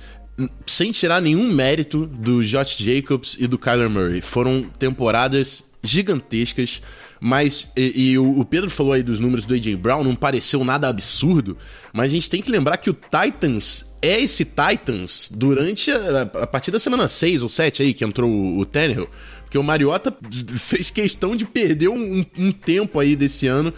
sem 0.66 0.90
tirar 0.90 1.20
nenhum 1.20 1.52
mérito 1.52 2.06
do 2.06 2.42
Josh 2.42 2.76
Jacobs 2.76 3.36
e 3.38 3.46
do 3.46 3.58
Kyler 3.58 3.90
Murray. 3.90 4.20
Foram 4.20 4.64
temporadas 4.78 5.62
gigantescas. 5.82 6.82
Mas, 7.20 7.72
e, 7.76 8.10
e 8.10 8.18
o 8.18 8.44
Pedro 8.44 8.70
falou 8.70 8.92
aí 8.92 9.02
dos 9.02 9.18
números 9.18 9.44
do 9.44 9.52
A.J. 9.52 9.74
Brown, 9.76 10.04
não 10.04 10.14
pareceu 10.14 10.64
nada 10.64 10.88
absurdo, 10.88 11.56
mas 11.92 12.06
a 12.06 12.14
gente 12.14 12.30
tem 12.30 12.40
que 12.40 12.50
lembrar 12.50 12.76
que 12.76 12.90
o 12.90 12.94
Titans 12.94 13.92
é 14.00 14.20
esse 14.20 14.44
Titans 14.44 15.28
durante 15.34 15.90
a, 15.90 16.22
a 16.22 16.46
partir 16.46 16.70
da 16.70 16.78
semana 16.78 17.08
6 17.08 17.42
ou 17.42 17.48
7 17.48 17.82
aí, 17.82 17.92
que 17.92 18.04
entrou 18.04 18.30
o, 18.30 18.58
o 18.58 18.64
Tannehill. 18.64 19.08
Porque 19.48 19.56
o 19.56 19.62
Mariota 19.62 20.14
fez 20.58 20.90
questão 20.90 21.34
de 21.34 21.46
perder 21.46 21.88
um, 21.88 22.22
um, 22.36 22.52
tempo 22.52 23.00
aí 23.00 23.16
desse 23.16 23.46
ano. 23.46 23.72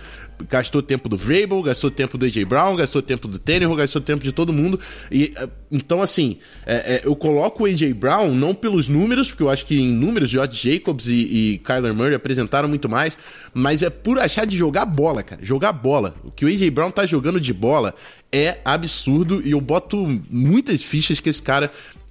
Gastou 0.49 0.83
tempo 0.83 1.09
do 1.09 1.17
Vrabel, 1.17 1.63
gastou 1.63 1.93
tempo 1.93 2.19
do 2.19 2.27
AJ 2.27 2.45
Brown, 2.45 2.75
gastou 2.75 3.01
tempo 3.01 3.29
do 3.29 3.39
Tannehill, 3.39 3.77
gastou 3.77 4.03
tempo 4.03 4.25
de 4.25 4.33
todo 4.33 4.53
mundo. 4.53 4.81
E, 5.13 5.33
eh, 5.37 5.49
então, 5.71 6.03
assim, 6.03 6.39
é, 6.67 6.97
é, 6.97 7.01
eu 7.05 7.15
coloco 7.15 7.63
o 7.63 7.67
AJ 7.67 7.93
Brown 7.93 8.35
não 8.35 8.53
pelos 8.53 8.89
números, 8.89 9.29
porque 9.29 9.45
eu 9.45 9.51
acho 9.51 9.65
que 9.65 9.79
em 9.79 9.93
números, 9.93 10.29
George 10.29 10.57
Jacobs 10.57 11.07
e, 11.07 11.13
e 11.13 11.59
Kyler 11.59 11.95
Murray 11.95 12.17
apresentaram 12.17 12.69
muito 12.69 12.89
mais, 12.89 13.17
mas 13.55 13.81
é 13.83 13.91
por 13.91 14.19
achar 14.19 14.45
de 14.45 14.57
jogar 14.57 14.87
bola, 14.87 15.23
cara. 15.23 15.41
Jogar 15.45 15.73
bola. 15.73 16.17
O 16.25 16.33
que 16.33 16.45
o 16.45 16.49
AJ 16.49 16.69
Brown 16.71 16.91
tá 16.91 17.07
jogando 17.07 17.41
de 17.41 17.53
bola 17.53 17.95
é 18.33 18.59
absurdo 18.65 19.41
e 19.45 19.53
eu 19.53 19.61
boto 19.61 20.21
muitas 20.29 20.83
fichas 20.83 21.21
que 21.21 21.29
esse 21.29 21.43
cara 21.43 21.71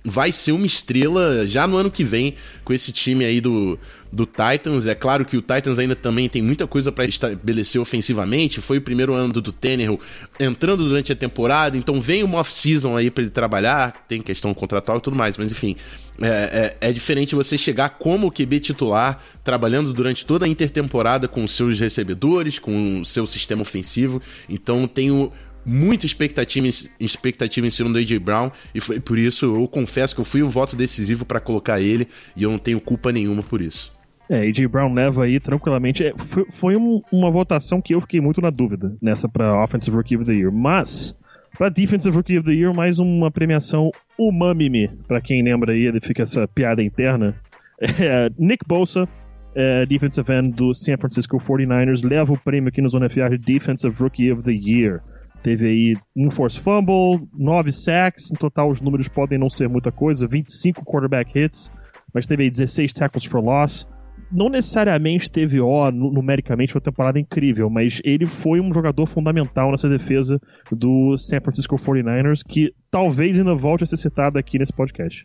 vai 0.10 0.32
ser 0.32 0.52
uma 0.52 0.66
estrela 0.66 1.46
já 1.48 1.68
no 1.68 1.78
ano 1.78 1.92
que 1.92 2.04
vem 2.04 2.36
com 2.64 2.74
esse 2.74 2.92
time 2.92 3.24
aí 3.24 3.40
do, 3.40 3.80
do 4.12 4.26
Titans. 4.26 4.88
É 4.88 4.96
claro 4.96 5.24
que 5.24 5.38
o 5.38 5.42
Titans 5.42 5.78
ainda 5.78 5.96
também 5.96 6.28
tem 6.28 6.42
muita 6.42 6.66
coisa 6.68 6.92
para 6.92 7.06
estabelecer 7.06 7.80
ofensivamente. 7.80 8.60
Foi 8.60 8.80
o 8.80 8.82
primeiro 8.82 9.14
ano 9.14 9.34
do, 9.34 9.42
do 9.42 9.52
Tannehill 9.52 10.00
entrando 10.40 10.88
durante 10.88 11.12
a 11.12 11.16
temporada, 11.16 11.78
então 11.78 12.02
vem 12.02 12.24
uma 12.24 12.40
off-season 12.40 12.98
aí 12.98 13.12
para 13.12 13.24
ele 13.24 13.32
trabalhar. 13.32 14.06
Tem 14.08 14.22
questão 14.22 14.54
contratual 14.54 14.98
e 14.98 15.02
tudo 15.02 15.18
mais, 15.18 15.38
mas 15.38 15.52
enfim. 15.52 15.76
É, 16.22 16.76
é, 16.82 16.90
é, 16.90 16.92
diferente 16.92 17.34
você 17.34 17.58
chegar 17.58 17.92
como 17.92 18.30
QB 18.30 18.60
titular, 18.60 19.24
trabalhando 19.42 19.94
durante 19.94 20.26
toda 20.26 20.46
a 20.46 20.50
intertemporada 20.50 21.30
com 21.30 21.48
seus 21.48 21.80
recebedores, 21.80 22.60
com 22.60 23.00
o 23.00 23.06
seu 23.06 23.26
sistema 23.26 23.62
ofensivo. 23.62 24.22
Então 24.50 24.86
tenho 24.86 25.32
muita 25.70 26.06
expectativa, 26.06 26.68
expectativa 27.00 27.68
em 27.68 27.70
cima 27.70 27.92
do 27.92 28.00
AJ 28.00 28.18
Brown 28.18 28.52
e 28.74 28.82
foi 28.82 29.00
por 29.00 29.18
isso 29.18 29.46
eu 29.46 29.68
confesso 29.68 30.16
que 30.16 30.22
eu 30.22 30.26
fui 30.26 30.42
o 30.42 30.50
voto 30.50 30.76
decisivo 30.76 31.26
para 31.26 31.40
colocar 31.40 31.80
ele 31.80 32.08
e 32.36 32.44
eu 32.44 32.50
não 32.50 32.58
tenho 32.58 32.82
culpa 32.82 33.12
nenhuma 33.12 33.44
por 33.44 33.62
isso. 33.62 33.98
É, 34.30 34.48
AJ 34.48 34.68
Brown 34.68 34.94
leva 34.94 35.24
aí 35.24 35.40
tranquilamente. 35.40 36.04
É, 36.04 36.14
foi, 36.18 36.46
foi 36.52 36.76
um, 36.76 37.02
uma 37.12 37.32
votação 37.32 37.82
que 37.82 37.94
eu 37.94 38.02
fiquei 38.02 38.20
muito 38.20 38.42
na 38.42 38.50
dúvida 38.50 38.96
nessa 39.02 39.28
para 39.30 39.64
Offensive 39.64 39.96
Rookie 39.96 40.18
of 40.18 40.26
the 40.26 40.34
Year, 40.34 40.52
mas 40.52 41.18
para 41.58 41.70
Defensive 41.70 42.16
Rookie 42.16 42.38
of 42.38 42.46
the 42.46 42.54
Year 42.54 42.74
mais 42.74 43.00
uma 43.00 43.32
premiação 43.32 43.92
umami 44.18 44.88
para 45.08 45.22
quem 45.22 45.44
lembra 45.44 45.74
aí, 45.74 45.82
ele 45.82 46.00
fica 46.00 46.24
essa 46.24 46.48
piada 46.48 46.82
interna. 46.82 47.36
É, 47.82 48.30
Nick 48.38 48.66
Bosa 48.68 49.08
é, 49.56 49.86
defensive 49.86 50.32
end 50.32 50.56
do 50.56 50.74
San 50.74 50.98
Francisco 50.98 51.38
49ers, 51.38 52.08
leva 52.08 52.34
o 52.34 52.38
prêmio 52.38 52.70
aqui 52.70 52.82
no 52.82 52.90
Zona 52.90 53.10
FR 53.10 53.38
Defensive 53.40 53.96
Rookie 53.98 54.32
of 54.32 54.44
the 54.44 54.52
Year. 54.52 55.02
Teve 55.42 55.68
aí 55.68 55.98
um 56.16 56.30
force 56.30 56.60
fumble, 56.60 57.28
9 57.34 57.72
sacks, 57.72 58.32
em 58.32 58.36
total 58.36 58.70
os 58.70 58.82
números 58.82 59.08
podem 59.08 59.40
não 59.40 59.50
ser 59.50 59.70
muita 59.70 59.92
coisa, 59.92 60.28
25 60.28 60.84
quarterback 60.84 61.38
hits, 61.38 61.72
mas 62.14 62.26
teve 62.26 62.44
aí 62.44 62.52
16 62.52 62.92
tackles 62.94 63.26
for 63.26 63.42
loss. 63.42 63.88
Não 64.32 64.50
necessariamente 64.50 65.30
teve 65.30 65.62
ó, 65.62 65.90
numericamente 65.92 66.76
uma 66.76 66.82
temporada 66.82 67.20
incrível, 67.20 67.70
mas 67.70 68.02
ele 68.04 68.26
foi 68.26 68.60
um 68.60 68.74
jogador 68.74 69.08
fundamental 69.08 69.72
nessa 69.72 69.88
defesa 69.88 70.40
do 70.70 71.18
San 71.18 71.40
Francisco 71.40 71.78
49ers, 71.78 72.44
que 72.46 72.74
talvez 72.92 73.40
ainda 73.40 73.56
volte 73.56 73.86
a 73.86 73.88
ser 73.88 73.98
citado 73.98 74.38
aqui 74.38 74.60
nesse 74.60 74.74
podcast. 74.74 75.24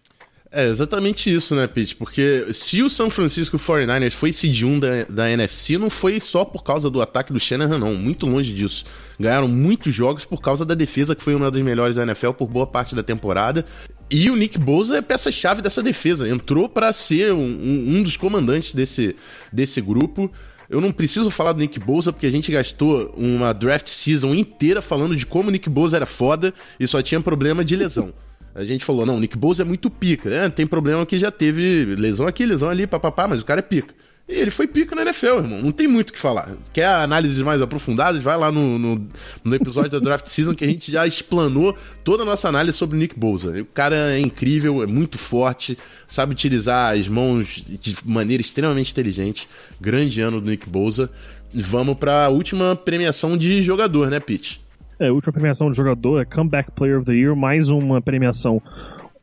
É 0.56 0.68
exatamente 0.68 1.34
isso, 1.34 1.52
né, 1.56 1.66
Pete? 1.66 1.96
Porque 1.96 2.46
se 2.52 2.80
o 2.80 2.88
São 2.88 3.11
Francisco 3.11 3.58
49ers 3.58 4.12
foi 4.12 4.32
seed 4.32 4.62
1 4.62 4.78
da, 4.78 4.88
da 5.08 5.28
NFC, 5.28 5.76
não 5.76 5.90
foi 5.90 6.20
só 6.20 6.44
por 6.44 6.62
causa 6.62 6.88
do 6.88 7.02
ataque 7.02 7.32
do 7.32 7.40
Shanahan, 7.40 7.76
não. 7.76 7.96
Muito 7.96 8.25
longe 8.25 8.54
disso. 8.54 8.84
Ganharam 9.18 9.49
muitos 9.49 9.92
jogos 9.92 10.25
por 10.25 10.40
causa 10.40 10.64
da 10.64 10.76
defesa, 10.76 11.16
que 11.16 11.25
foi 11.25 11.34
uma 11.34 11.50
das 11.50 11.61
melhores 11.61 11.96
da 11.96 12.04
NFL 12.04 12.30
por 12.30 12.46
boa 12.46 12.68
parte 12.68 12.94
da 12.94 13.02
temporada. 13.02 13.64
E 14.08 14.30
o 14.30 14.37
Nick 14.37 14.56
Bosa 14.56 14.99
é 14.99 15.02
peça-chave 15.02 15.61
dessa 15.61 15.82
defesa. 15.82 16.28
Entrou 16.28 16.68
para 16.68 16.92
ser 16.92 17.32
um, 17.32 17.38
um, 17.38 17.96
um 17.96 18.02
dos 18.04 18.16
comandantes 18.16 18.73
desse, 18.73 19.16
desse 19.52 19.80
grupo. 19.80 20.30
Eu 20.70 20.80
não 20.80 20.92
preciso 20.92 21.30
falar 21.30 21.52
do 21.52 21.58
Nick 21.58 21.80
Bosa 21.80 22.12
porque 22.12 22.26
a 22.26 22.30
gente 22.30 22.52
gastou 22.52 23.12
uma 23.16 23.52
draft 23.52 23.88
season 23.88 24.32
inteira 24.32 24.80
falando 24.80 25.16
de 25.16 25.26
como 25.26 25.49
o 25.49 25.52
Nick 25.52 25.68
Bosa 25.68 25.96
era 25.96 26.06
foda 26.06 26.54
e 26.78 26.87
só 26.87 27.02
tinha 27.02 27.20
problema 27.20 27.64
de 27.64 27.75
lesão. 27.75 28.11
A 28.54 28.64
gente 28.64 28.84
falou, 28.84 29.04
não, 29.04 29.16
o 29.16 29.20
Nick 29.20 29.37
Bosa 29.37 29.62
é 29.62 29.64
muito 29.64 29.90
pica. 29.90 30.30
É, 30.30 30.49
tem 30.49 30.66
problema 30.66 31.04
que 31.04 31.18
já 31.18 31.30
teve 31.30 31.96
lesão 31.96 32.26
aqui, 32.26 32.46
lesão 32.46 32.70
ali, 32.70 32.87
papapá, 32.87 33.26
mas 33.26 33.40
o 33.40 33.44
cara 33.44 33.58
é 33.58 33.62
pica. 33.62 33.94
E 34.26 34.32
ele 34.32 34.50
foi 34.50 34.66
pica 34.66 34.94
na 34.94 35.02
NFL, 35.02 35.38
irmão. 35.38 35.61
Não 35.61 35.70
tem 35.70 35.87
muito 35.87 36.08
o 36.08 36.12
que 36.12 36.18
falar. 36.18 36.56
Quer 36.73 36.87
análises 36.87 37.42
mais 37.42 37.61
aprofundadas? 37.61 38.23
Vai 38.23 38.38
lá 38.38 38.50
no, 38.50 38.78
no, 38.78 39.08
no, 39.44 39.54
episódio 39.54 39.90
da 39.90 39.99
Draft 39.99 40.26
Season 40.28 40.54
que 40.54 40.64
a 40.64 40.66
gente 40.66 40.90
já 40.90 41.06
explanou 41.06 41.76
toda 42.02 42.23
a 42.23 42.26
nossa 42.26 42.49
análise 42.49 42.78
sobre 42.78 42.96
o 42.96 42.99
Nick 42.99 43.18
Bosa. 43.18 43.61
O 43.61 43.66
cara 43.66 44.14
é 44.14 44.18
incrível, 44.18 44.82
é 44.82 44.87
muito 44.87 45.18
forte, 45.18 45.76
sabe 46.08 46.32
utilizar 46.32 46.94
as 46.94 47.06
mãos 47.06 47.62
de 47.66 47.96
maneira 48.02 48.40
extremamente 48.40 48.92
inteligente. 48.92 49.46
Grande 49.78 50.23
ano 50.23 50.40
do 50.40 50.49
Nick 50.49 50.70
Bosa. 50.70 51.11
Vamos 51.52 51.99
para 51.99 52.25
a 52.25 52.28
última 52.30 52.75
premiação 52.75 53.37
de 53.37 53.62
jogador, 53.62 54.11
né, 54.11 54.20
Pete? 54.20 54.63
É, 54.98 55.10
última 55.10 55.32
premiação 55.32 55.70
de 55.70 55.76
jogador 55.76 56.20
é 56.20 56.24
Comeback 56.24 56.70
Player 56.70 56.98
of 56.98 57.06
the 57.06 57.12
Year, 57.12 57.34
mais 57.34 57.68
uma 57.68 58.00
premiação 58.00 58.62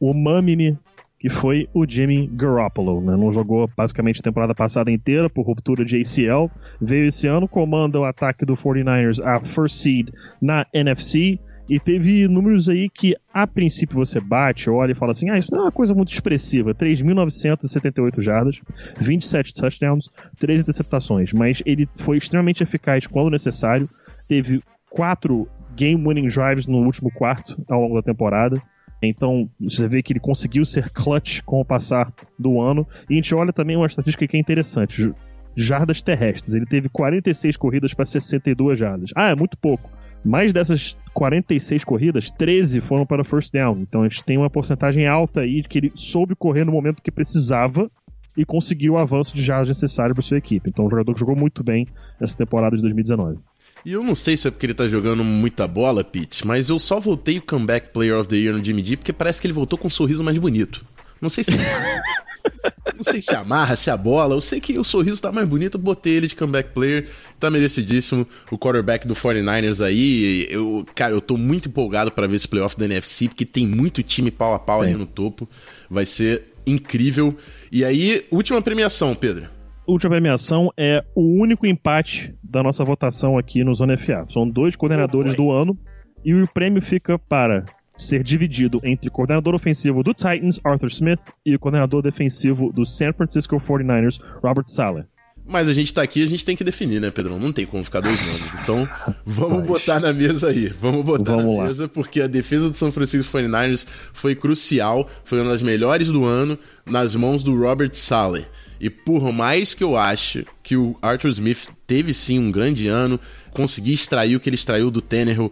Umami, 0.01 0.77
que 1.17 1.29
foi 1.29 1.69
o 1.73 1.85
Jimmy 1.87 2.27
Garoppolo. 2.27 2.99
Né? 2.99 3.15
Não 3.15 3.31
jogou 3.31 3.69
basicamente 3.77 4.19
a 4.19 4.23
temporada 4.23 4.53
passada 4.53 4.91
inteira 4.91 5.29
por 5.29 5.45
ruptura 5.45 5.85
de 5.85 6.01
ACL. 6.01 6.51
Veio 6.81 7.07
esse 7.07 7.25
ano, 7.25 7.47
comanda 7.47 7.97
o 7.97 8.03
ataque 8.03 8.43
do 8.43 8.57
49ers 8.57 9.23
a 9.23 9.39
first 9.39 9.77
seed 9.77 10.09
na 10.41 10.65
NFC. 10.73 11.39
E 11.69 11.79
teve 11.79 12.27
números 12.27 12.67
aí 12.67 12.89
que, 12.89 13.15
a 13.33 13.47
princípio, 13.47 13.95
você 13.95 14.19
bate, 14.19 14.69
olha 14.69 14.91
e 14.91 14.95
fala 14.95 15.13
assim: 15.13 15.29
ah, 15.29 15.37
isso 15.37 15.53
não 15.53 15.59
é 15.59 15.63
uma 15.63 15.71
coisa 15.71 15.93
muito 15.93 16.11
expressiva. 16.11 16.75
3.978 16.75 18.19
jardas, 18.19 18.59
27 18.99 19.53
touchdowns, 19.53 20.09
3 20.37 20.61
interceptações. 20.61 21.31
Mas 21.31 21.63
ele 21.65 21.87
foi 21.95 22.17
extremamente 22.17 22.61
eficaz 22.61 23.07
quando 23.07 23.29
necessário. 23.29 23.89
Teve 24.27 24.61
quatro 24.89 25.47
game-winning 25.75 26.27
drives 26.27 26.67
no 26.67 26.77
último 26.77 27.11
quarto 27.11 27.63
ao 27.69 27.81
longo 27.81 27.95
da 27.95 28.01
temporada. 28.01 28.61
Então, 29.01 29.49
você 29.59 29.87
vê 29.87 30.03
que 30.03 30.13
ele 30.13 30.19
conseguiu 30.19 30.63
ser 30.63 30.89
clutch 30.91 31.41
com 31.41 31.59
o 31.59 31.65
passar 31.65 32.13
do 32.37 32.61
ano. 32.61 32.87
E 33.09 33.13
a 33.13 33.15
gente 33.15 33.33
olha 33.33 33.51
também 33.51 33.75
uma 33.75 33.87
estatística 33.87 34.27
que 34.27 34.37
é 34.37 34.39
interessante: 34.39 35.11
jardas 35.55 36.01
terrestres. 36.01 36.53
Ele 36.53 36.65
teve 36.65 36.87
46 36.89 37.57
corridas 37.57 37.93
para 37.93 38.05
62 38.05 38.77
jardas. 38.77 39.11
Ah, 39.15 39.29
é 39.31 39.35
muito 39.35 39.57
pouco. 39.57 39.89
Mais 40.23 40.53
dessas 40.53 40.95
46 41.15 41.83
corridas, 41.83 42.29
13 42.29 42.79
foram 42.79 43.07
para 43.07 43.23
first 43.23 43.51
down. 43.51 43.79
Então 43.79 44.01
a 44.01 44.07
gente 44.07 44.23
tem 44.23 44.37
uma 44.37 44.51
porcentagem 44.51 45.07
alta 45.07 45.41
aí 45.41 45.63
que 45.63 45.79
ele 45.79 45.91
soube 45.95 46.35
correr 46.35 46.63
no 46.63 46.71
momento 46.71 47.01
que 47.01 47.11
precisava 47.11 47.89
e 48.37 48.45
conseguiu 48.45 48.93
o 48.93 48.97
avanço 48.97 49.35
de 49.35 49.43
jardas 49.43 49.67
necessário 49.67 50.13
para 50.13 50.21
sua 50.21 50.37
equipe. 50.37 50.69
Então, 50.69 50.85
um 50.85 50.89
jogador 50.89 51.13
que 51.13 51.19
jogou 51.19 51.35
muito 51.35 51.63
bem 51.63 51.87
nessa 52.19 52.37
temporada 52.37 52.75
de 52.75 52.81
2019. 52.81 53.39
E 53.85 53.93
eu 53.93 54.03
não 54.03 54.13
sei 54.13 54.37
se 54.37 54.47
é 54.47 54.51
porque 54.51 54.67
ele 54.67 54.73
tá 54.73 54.87
jogando 54.87 55.23
muita 55.23 55.67
bola, 55.67 56.03
Pete, 56.03 56.45
mas 56.45 56.69
eu 56.69 56.77
só 56.77 56.99
voltei 56.99 57.39
o 57.39 57.41
Comeback 57.41 57.91
Player 57.91 58.19
of 58.19 58.29
the 58.29 58.35
Year 58.35 58.55
no 58.55 58.63
Jimmy 58.63 58.83
G 58.83 58.97
porque 58.97 59.11
parece 59.11 59.41
que 59.41 59.47
ele 59.47 59.53
voltou 59.53 59.77
com 59.77 59.87
um 59.87 59.91
sorriso 59.91 60.23
mais 60.23 60.37
bonito. 60.37 60.85
Não 61.19 61.29
sei 61.29 61.43
se. 61.43 61.51
não 62.95 63.03
sei 63.03 63.21
se 63.21 63.33
amarra, 63.35 63.75
se 63.75 63.89
a 63.89 63.97
bola. 63.97 64.35
Eu 64.35 64.41
sei 64.41 64.59
que 64.59 64.77
o 64.77 64.83
sorriso 64.83 65.21
tá 65.21 65.31
mais 65.31 65.47
bonito, 65.47 65.77
botei 65.79 66.13
ele 66.13 66.27
de 66.27 66.35
comeback 66.35 66.71
player. 66.73 67.07
Tá 67.39 67.49
merecidíssimo. 67.49 68.27
O 68.51 68.57
quarterback 68.57 69.07
do 69.07 69.15
49ers 69.15 69.83
aí. 69.83 70.47
Eu, 70.49 70.85
cara, 70.95 71.13
eu 71.13 71.21
tô 71.21 71.35
muito 71.35 71.69
empolgado 71.69 72.11
para 72.11 72.27
ver 72.27 72.35
esse 72.35 72.47
playoff 72.47 72.77
da 72.77 72.85
NFC, 72.85 73.27
porque 73.29 73.45
tem 73.45 73.65
muito 73.67 74.03
time 74.03 74.29
pau 74.29 74.53
a 74.53 74.59
pau 74.59 74.81
Sim. 74.81 74.89
ali 74.89 74.95
no 74.95 75.05
topo. 75.07 75.49
Vai 75.89 76.05
ser 76.05 76.53
incrível. 76.65 77.35
E 77.71 77.83
aí, 77.83 78.25
última 78.31 78.61
premiação, 78.61 79.15
Pedro 79.15 79.60
última 79.91 80.11
premiação 80.11 80.71
é 80.77 81.03
o 81.13 81.41
único 81.41 81.65
empate 81.65 82.33
da 82.41 82.63
nossa 82.63 82.83
votação 82.83 83.37
aqui 83.37 83.63
no 83.63 83.73
Zona 83.73 83.97
FA. 83.97 84.25
São 84.29 84.49
dois 84.49 84.75
coordenadores 84.75 85.35
do 85.35 85.51
ano 85.51 85.77
e 86.23 86.33
o 86.33 86.47
prêmio 86.47 86.81
fica 86.81 87.19
para 87.19 87.65
ser 87.97 88.23
dividido 88.23 88.79
entre 88.83 89.09
o 89.09 89.11
coordenador 89.11 89.53
ofensivo 89.53 90.01
do 90.01 90.13
Titans, 90.13 90.59
Arthur 90.63 90.87
Smith, 90.87 91.19
e 91.45 91.53
o 91.53 91.59
coordenador 91.59 92.01
defensivo 92.01 92.71
do 92.71 92.85
San 92.85 93.13
Francisco 93.13 93.57
49ers, 93.57 94.19
Robert 94.41 94.67
Saleh. 94.67 95.05
Mas 95.45 95.67
a 95.67 95.73
gente 95.73 95.93
tá 95.93 96.01
aqui, 96.01 96.23
a 96.23 96.27
gente 96.27 96.45
tem 96.45 96.55
que 96.55 96.63
definir, 96.63 97.01
né, 97.01 97.11
Pedrão? 97.11 97.37
Não 97.37 97.51
tem 97.51 97.65
como 97.65 97.83
ficar 97.83 97.99
dois 97.99 98.19
nomes. 98.25 98.53
Então, 98.63 98.87
vamos 99.25 99.67
botar 99.67 99.99
na 99.99 100.13
mesa 100.13 100.47
aí. 100.47 100.67
Vamos 100.67 101.03
botar 101.03 101.35
vamos 101.35 101.57
na 101.57 101.63
lá. 101.63 101.67
mesa, 101.67 101.87
porque 101.87 102.21
a 102.21 102.27
defesa 102.27 102.69
do 102.69 102.77
São 102.77 102.91
Francisco 102.91 103.37
49ers 103.37 103.85
foi 104.13 104.35
crucial, 104.35 105.07
foi 105.25 105.41
uma 105.41 105.51
das 105.51 105.61
melhores 105.61 106.07
do 106.07 106.23
ano, 106.23 106.57
nas 106.85 107.13
mãos 107.15 107.43
do 107.43 107.59
Robert 107.59 107.93
Saleh. 107.93 108.47
E 108.81 108.89
por 108.89 109.31
mais 109.31 109.75
que 109.75 109.83
eu 109.83 109.95
ache 109.95 110.43
que 110.63 110.75
o 110.75 110.97
Arthur 111.03 111.29
Smith 111.29 111.69
teve 111.85 112.15
sim 112.15 112.39
um 112.39 112.51
grande 112.51 112.87
ano, 112.87 113.19
conseguir 113.51 113.93
extrair 113.93 114.35
o 114.35 114.39
que 114.39 114.49
ele 114.49 114.55
extraiu 114.55 114.89
do 114.89 115.03
Tannehill, 115.03 115.51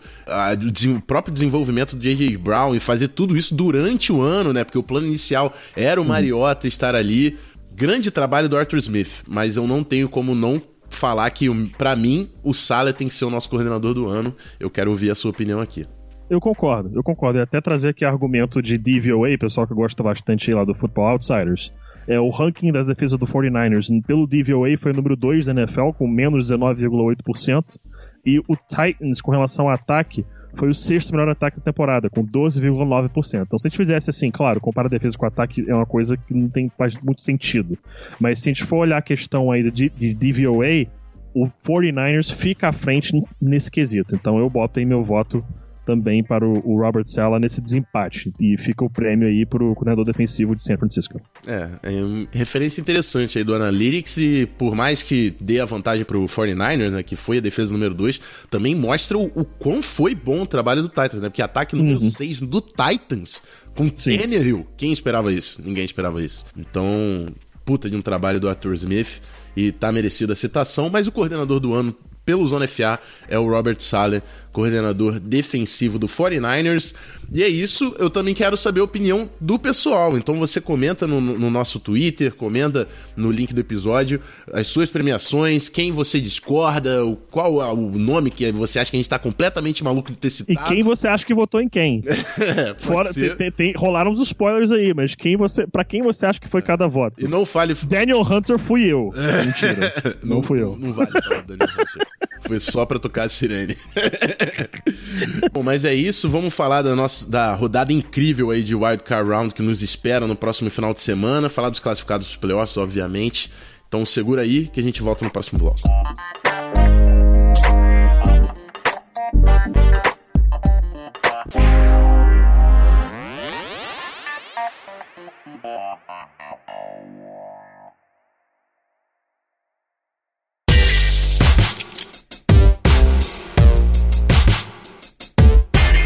o 0.97 1.01
próprio 1.01 1.31
desenvolvimento 1.31 1.95
do 1.95 2.01
J.J. 2.01 2.35
Brown 2.37 2.73
e 2.73 2.79
fazer 2.79 3.09
tudo 3.09 3.37
isso 3.37 3.53
durante 3.53 4.11
o 4.11 4.19
ano, 4.19 4.51
né? 4.51 4.63
Porque 4.63 4.79
o 4.79 4.83
plano 4.83 5.05
inicial 5.05 5.53
era 5.75 6.01
o 6.01 6.03
uhum. 6.03 6.09
Mariota 6.09 6.67
estar 6.67 6.95
ali. 6.95 7.37
Grande 7.71 8.09
trabalho 8.09 8.49
do 8.49 8.57
Arthur 8.57 8.79
Smith, 8.79 9.23
mas 9.27 9.57
eu 9.57 9.67
não 9.67 9.83
tenho 9.83 10.09
como 10.09 10.33
não 10.33 10.59
falar 10.89 11.29
que, 11.29 11.47
para 11.77 11.95
mim, 11.95 12.31
o 12.43 12.51
Salah 12.51 12.91
tem 12.91 13.07
que 13.07 13.13
ser 13.13 13.25
o 13.25 13.29
nosso 13.29 13.47
coordenador 13.47 13.93
do 13.93 14.07
ano. 14.07 14.35
Eu 14.59 14.71
quero 14.71 14.89
ouvir 14.89 15.11
a 15.11 15.15
sua 15.15 15.29
opinião 15.29 15.61
aqui. 15.61 15.85
Eu 16.29 16.41
concordo, 16.41 16.89
eu 16.95 17.03
concordo. 17.03 17.37
E 17.37 17.41
até 17.41 17.61
trazer 17.61 17.89
aqui 17.89 18.03
argumento 18.03 18.59
de 18.59 18.75
DVOA, 18.75 19.37
pessoal 19.39 19.67
que 19.67 19.73
gosta 19.73 20.01
bastante 20.01 20.51
lá 20.51 20.63
do 20.63 20.73
Football 20.73 21.09
Outsiders. 21.09 21.71
É, 22.09 22.19
o 22.19 22.29
ranking 22.29 22.71
da 22.71 22.81
defesa 22.81 23.19
do 23.19 23.27
49ers 23.27 23.87
pelo 24.03 24.25
DVOA 24.25 24.75
foi 24.79 24.91
o 24.91 24.95
número 24.95 25.15
2 25.15 25.45
da 25.45 25.51
NFL, 25.51 25.91
com 25.91 26.07
menos 26.07 26.51
19,8%. 26.51 27.77
E 28.25 28.39
o 28.39 28.55
Titans, 28.55 29.21
com 29.21 29.29
relação 29.29 29.67
ao 29.67 29.75
ataque, 29.75 30.25
foi 30.55 30.69
o 30.69 30.73
sexto 30.73 31.11
melhor 31.11 31.29
ataque 31.29 31.57
da 31.57 31.63
temporada, 31.63 32.09
com 32.09 32.25
12,9%. 32.25 33.43
Então, 33.43 33.59
se 33.59 33.67
a 33.67 33.69
gente 33.69 33.77
fizesse 33.77 34.09
assim, 34.09 34.31
claro, 34.31 34.59
comparar 34.59 34.87
a 34.87 34.89
defesa 34.89 35.15
com 35.15 35.25
o 35.25 35.27
ataque 35.27 35.63
é 35.69 35.75
uma 35.75 35.85
coisa 35.85 36.17
que 36.17 36.33
não 36.33 36.49
tem, 36.49 36.71
faz 36.75 36.99
muito 36.99 37.21
sentido. 37.21 37.77
Mas 38.19 38.39
se 38.39 38.49
a 38.49 38.53
gente 38.53 38.65
for 38.65 38.79
olhar 38.79 38.97
a 38.97 39.03
questão 39.03 39.51
aí 39.51 39.69
de, 39.69 39.91
de 39.91 40.13
DVOA, 40.15 40.87
o 41.31 41.45
49ers 41.63 42.33
fica 42.33 42.69
à 42.69 42.71
frente 42.71 43.13
nesse 43.39 43.69
quesito. 43.69 44.15
Então, 44.15 44.39
eu 44.39 44.49
boto 44.49 44.79
aí 44.79 44.85
meu 44.85 45.03
voto 45.03 45.45
também 45.89 46.23
para 46.23 46.47
o, 46.47 46.61
o 46.63 46.79
Robert 46.79 47.05
Sala 47.07 47.39
nesse 47.39 47.59
desempate. 47.59 48.31
E 48.39 48.55
fica 48.59 48.85
o 48.85 48.89
prêmio 48.89 49.27
aí 49.27 49.43
para 49.43 49.63
o 49.63 49.73
coordenador 49.73 50.05
defensivo 50.05 50.55
de 50.55 50.61
San 50.61 50.77
Francisco. 50.77 51.19
É, 51.47 51.67
é 51.81 52.03
uma 52.03 52.27
referência 52.31 52.79
interessante 52.79 53.39
aí 53.39 53.43
do 53.43 53.55
Analytics 53.55 54.17
e 54.17 54.45
por 54.45 54.75
mais 54.75 55.01
que 55.01 55.33
dê 55.41 55.59
a 55.59 55.65
vantagem 55.65 56.05
para 56.05 56.15
o 56.15 56.25
49ers, 56.25 56.91
né, 56.91 57.01
que 57.01 57.15
foi 57.15 57.39
a 57.39 57.41
defesa 57.41 57.73
número 57.73 57.95
2, 57.95 58.21
também 58.51 58.75
mostra 58.75 59.17
o, 59.17 59.31
o 59.33 59.43
quão 59.43 59.81
foi 59.81 60.13
bom 60.13 60.43
o 60.43 60.45
trabalho 60.45 60.83
do 60.83 60.89
Titans, 60.89 61.21
né? 61.21 61.29
Porque 61.29 61.41
ataque 61.41 61.75
número 61.75 61.99
6 61.99 62.41
uhum. 62.41 62.47
do 62.47 62.61
Titans 62.61 63.41
com 63.75 63.89
Tannehill. 63.89 64.67
Quem 64.77 64.91
esperava 64.93 65.33
isso? 65.33 65.59
Ninguém 65.63 65.85
esperava 65.85 66.23
isso. 66.23 66.45
Então, 66.55 67.25
puta 67.65 67.89
de 67.89 67.95
um 67.95 68.01
trabalho 68.01 68.39
do 68.39 68.47
Arthur 68.47 68.75
Smith 68.75 69.21
e 69.55 69.71
tá 69.71 69.91
merecida 69.91 70.33
a 70.33 70.35
citação, 70.35 70.87
mas 70.87 71.07
o 71.07 71.11
coordenador 71.11 71.59
do 71.59 71.73
ano 71.73 71.95
pelo 72.29 72.45
Zona 72.45 72.67
FA 72.67 72.99
é 73.27 73.39
o 73.39 73.49
Robert 73.49 73.77
Saleh, 73.79 74.21
coordenador 74.51 75.19
defensivo 75.19 75.99
do 75.99 76.07
49ers. 76.07 76.93
E 77.31 77.43
é 77.43 77.47
isso, 77.47 77.95
eu 77.99 78.09
também 78.09 78.33
quero 78.33 78.57
saber 78.57 78.81
a 78.81 78.83
opinião 78.83 79.29
do 79.39 79.59
pessoal. 79.59 80.17
Então 80.17 80.37
você 80.37 80.59
comenta 80.59 81.05
no, 81.05 81.21
no, 81.21 81.49
nosso 81.49 81.79
Twitter, 81.79 82.33
comenta 82.33 82.87
no 83.15 83.31
link 83.31 83.53
do 83.53 83.61
episódio 83.61 84.19
as 84.51 84.67
suas 84.67 84.89
premiações, 84.89 85.69
quem 85.69 85.91
você 85.91 86.19
discorda, 86.19 87.05
o, 87.05 87.15
qual 87.15 87.61
é 87.61 87.71
o 87.71 87.91
nome 87.91 88.31
que 88.31 88.51
você 88.51 88.79
acha 88.79 88.89
que 88.89 88.97
a 88.97 88.99
gente 88.99 89.05
está 89.05 89.19
completamente 89.19 89.83
maluco 89.83 90.11
de 90.11 90.17
ter 90.17 90.31
citado. 90.31 90.59
E 90.59 90.75
quem 90.75 90.83
você 90.83 91.07
acha 91.07 91.23
que 91.23 91.33
votou 91.33 91.61
em 91.61 91.69
quem? 91.69 92.03
é, 92.41 92.73
Fora, 92.75 93.13
tem, 93.13 93.35
tem, 93.35 93.51
tem, 93.51 93.73
rolaram 93.77 94.11
os 94.11 94.19
spoilers 94.19 94.71
aí, 94.71 94.93
mas 94.93 95.13
quem 95.13 95.37
você, 95.37 95.67
para 95.67 95.83
quem 95.83 96.01
você 96.01 96.25
acha 96.25 96.39
que 96.39 96.49
foi 96.49 96.63
cada 96.63 96.87
voto? 96.87 97.23
E 97.23 97.27
não 97.27 97.45
fale. 97.45 97.75
Daniel 97.87 98.21
Hunter 98.21 98.57
fui 98.57 98.85
eu. 98.85 99.13
Mentira. 99.45 99.93
não, 100.23 100.37
não 100.37 100.43
fui 100.43 100.61
eu. 100.61 100.75
Não 100.79 100.91
vale 100.91 101.11
falar 101.11 101.43
Daniel 101.43 101.69
Hunter. 101.69 102.07
Foi 102.41 102.59
só 102.59 102.85
pra 102.85 102.97
tocar 102.97 103.25
a 103.25 103.29
sirene. 103.29 103.77
Bom, 105.51 105.63
mas 105.63 105.85
é 105.85 105.93
isso. 105.93 106.29
Vamos 106.29 106.53
falar 106.53 106.81
da 106.81 106.95
nossa 106.95 107.29
da 107.29 107.53
rodada 107.53 107.91
incrível 107.91 108.51
aí 108.51 108.63
de 108.63 108.75
Wild 108.75 109.03
Card 109.03 109.29
Round 109.29 109.53
que 109.53 109.61
nos 109.61 109.81
espera 109.81 110.27
no 110.27 110.35
próximo 110.35 110.69
final 110.69 110.93
de 110.93 111.01
semana. 111.01 111.49
Falar 111.49 111.69
dos 111.69 111.79
classificados 111.79 112.27
dos 112.27 112.37
playoffs, 112.37 112.77
obviamente. 112.77 113.51
Então 113.87 114.05
segura 114.05 114.43
aí 114.43 114.67
que 114.67 114.79
a 114.79 114.83
gente 114.83 115.01
volta 115.01 115.25
no 115.25 115.31
próximo 115.31 115.59
bloco. 115.59 115.79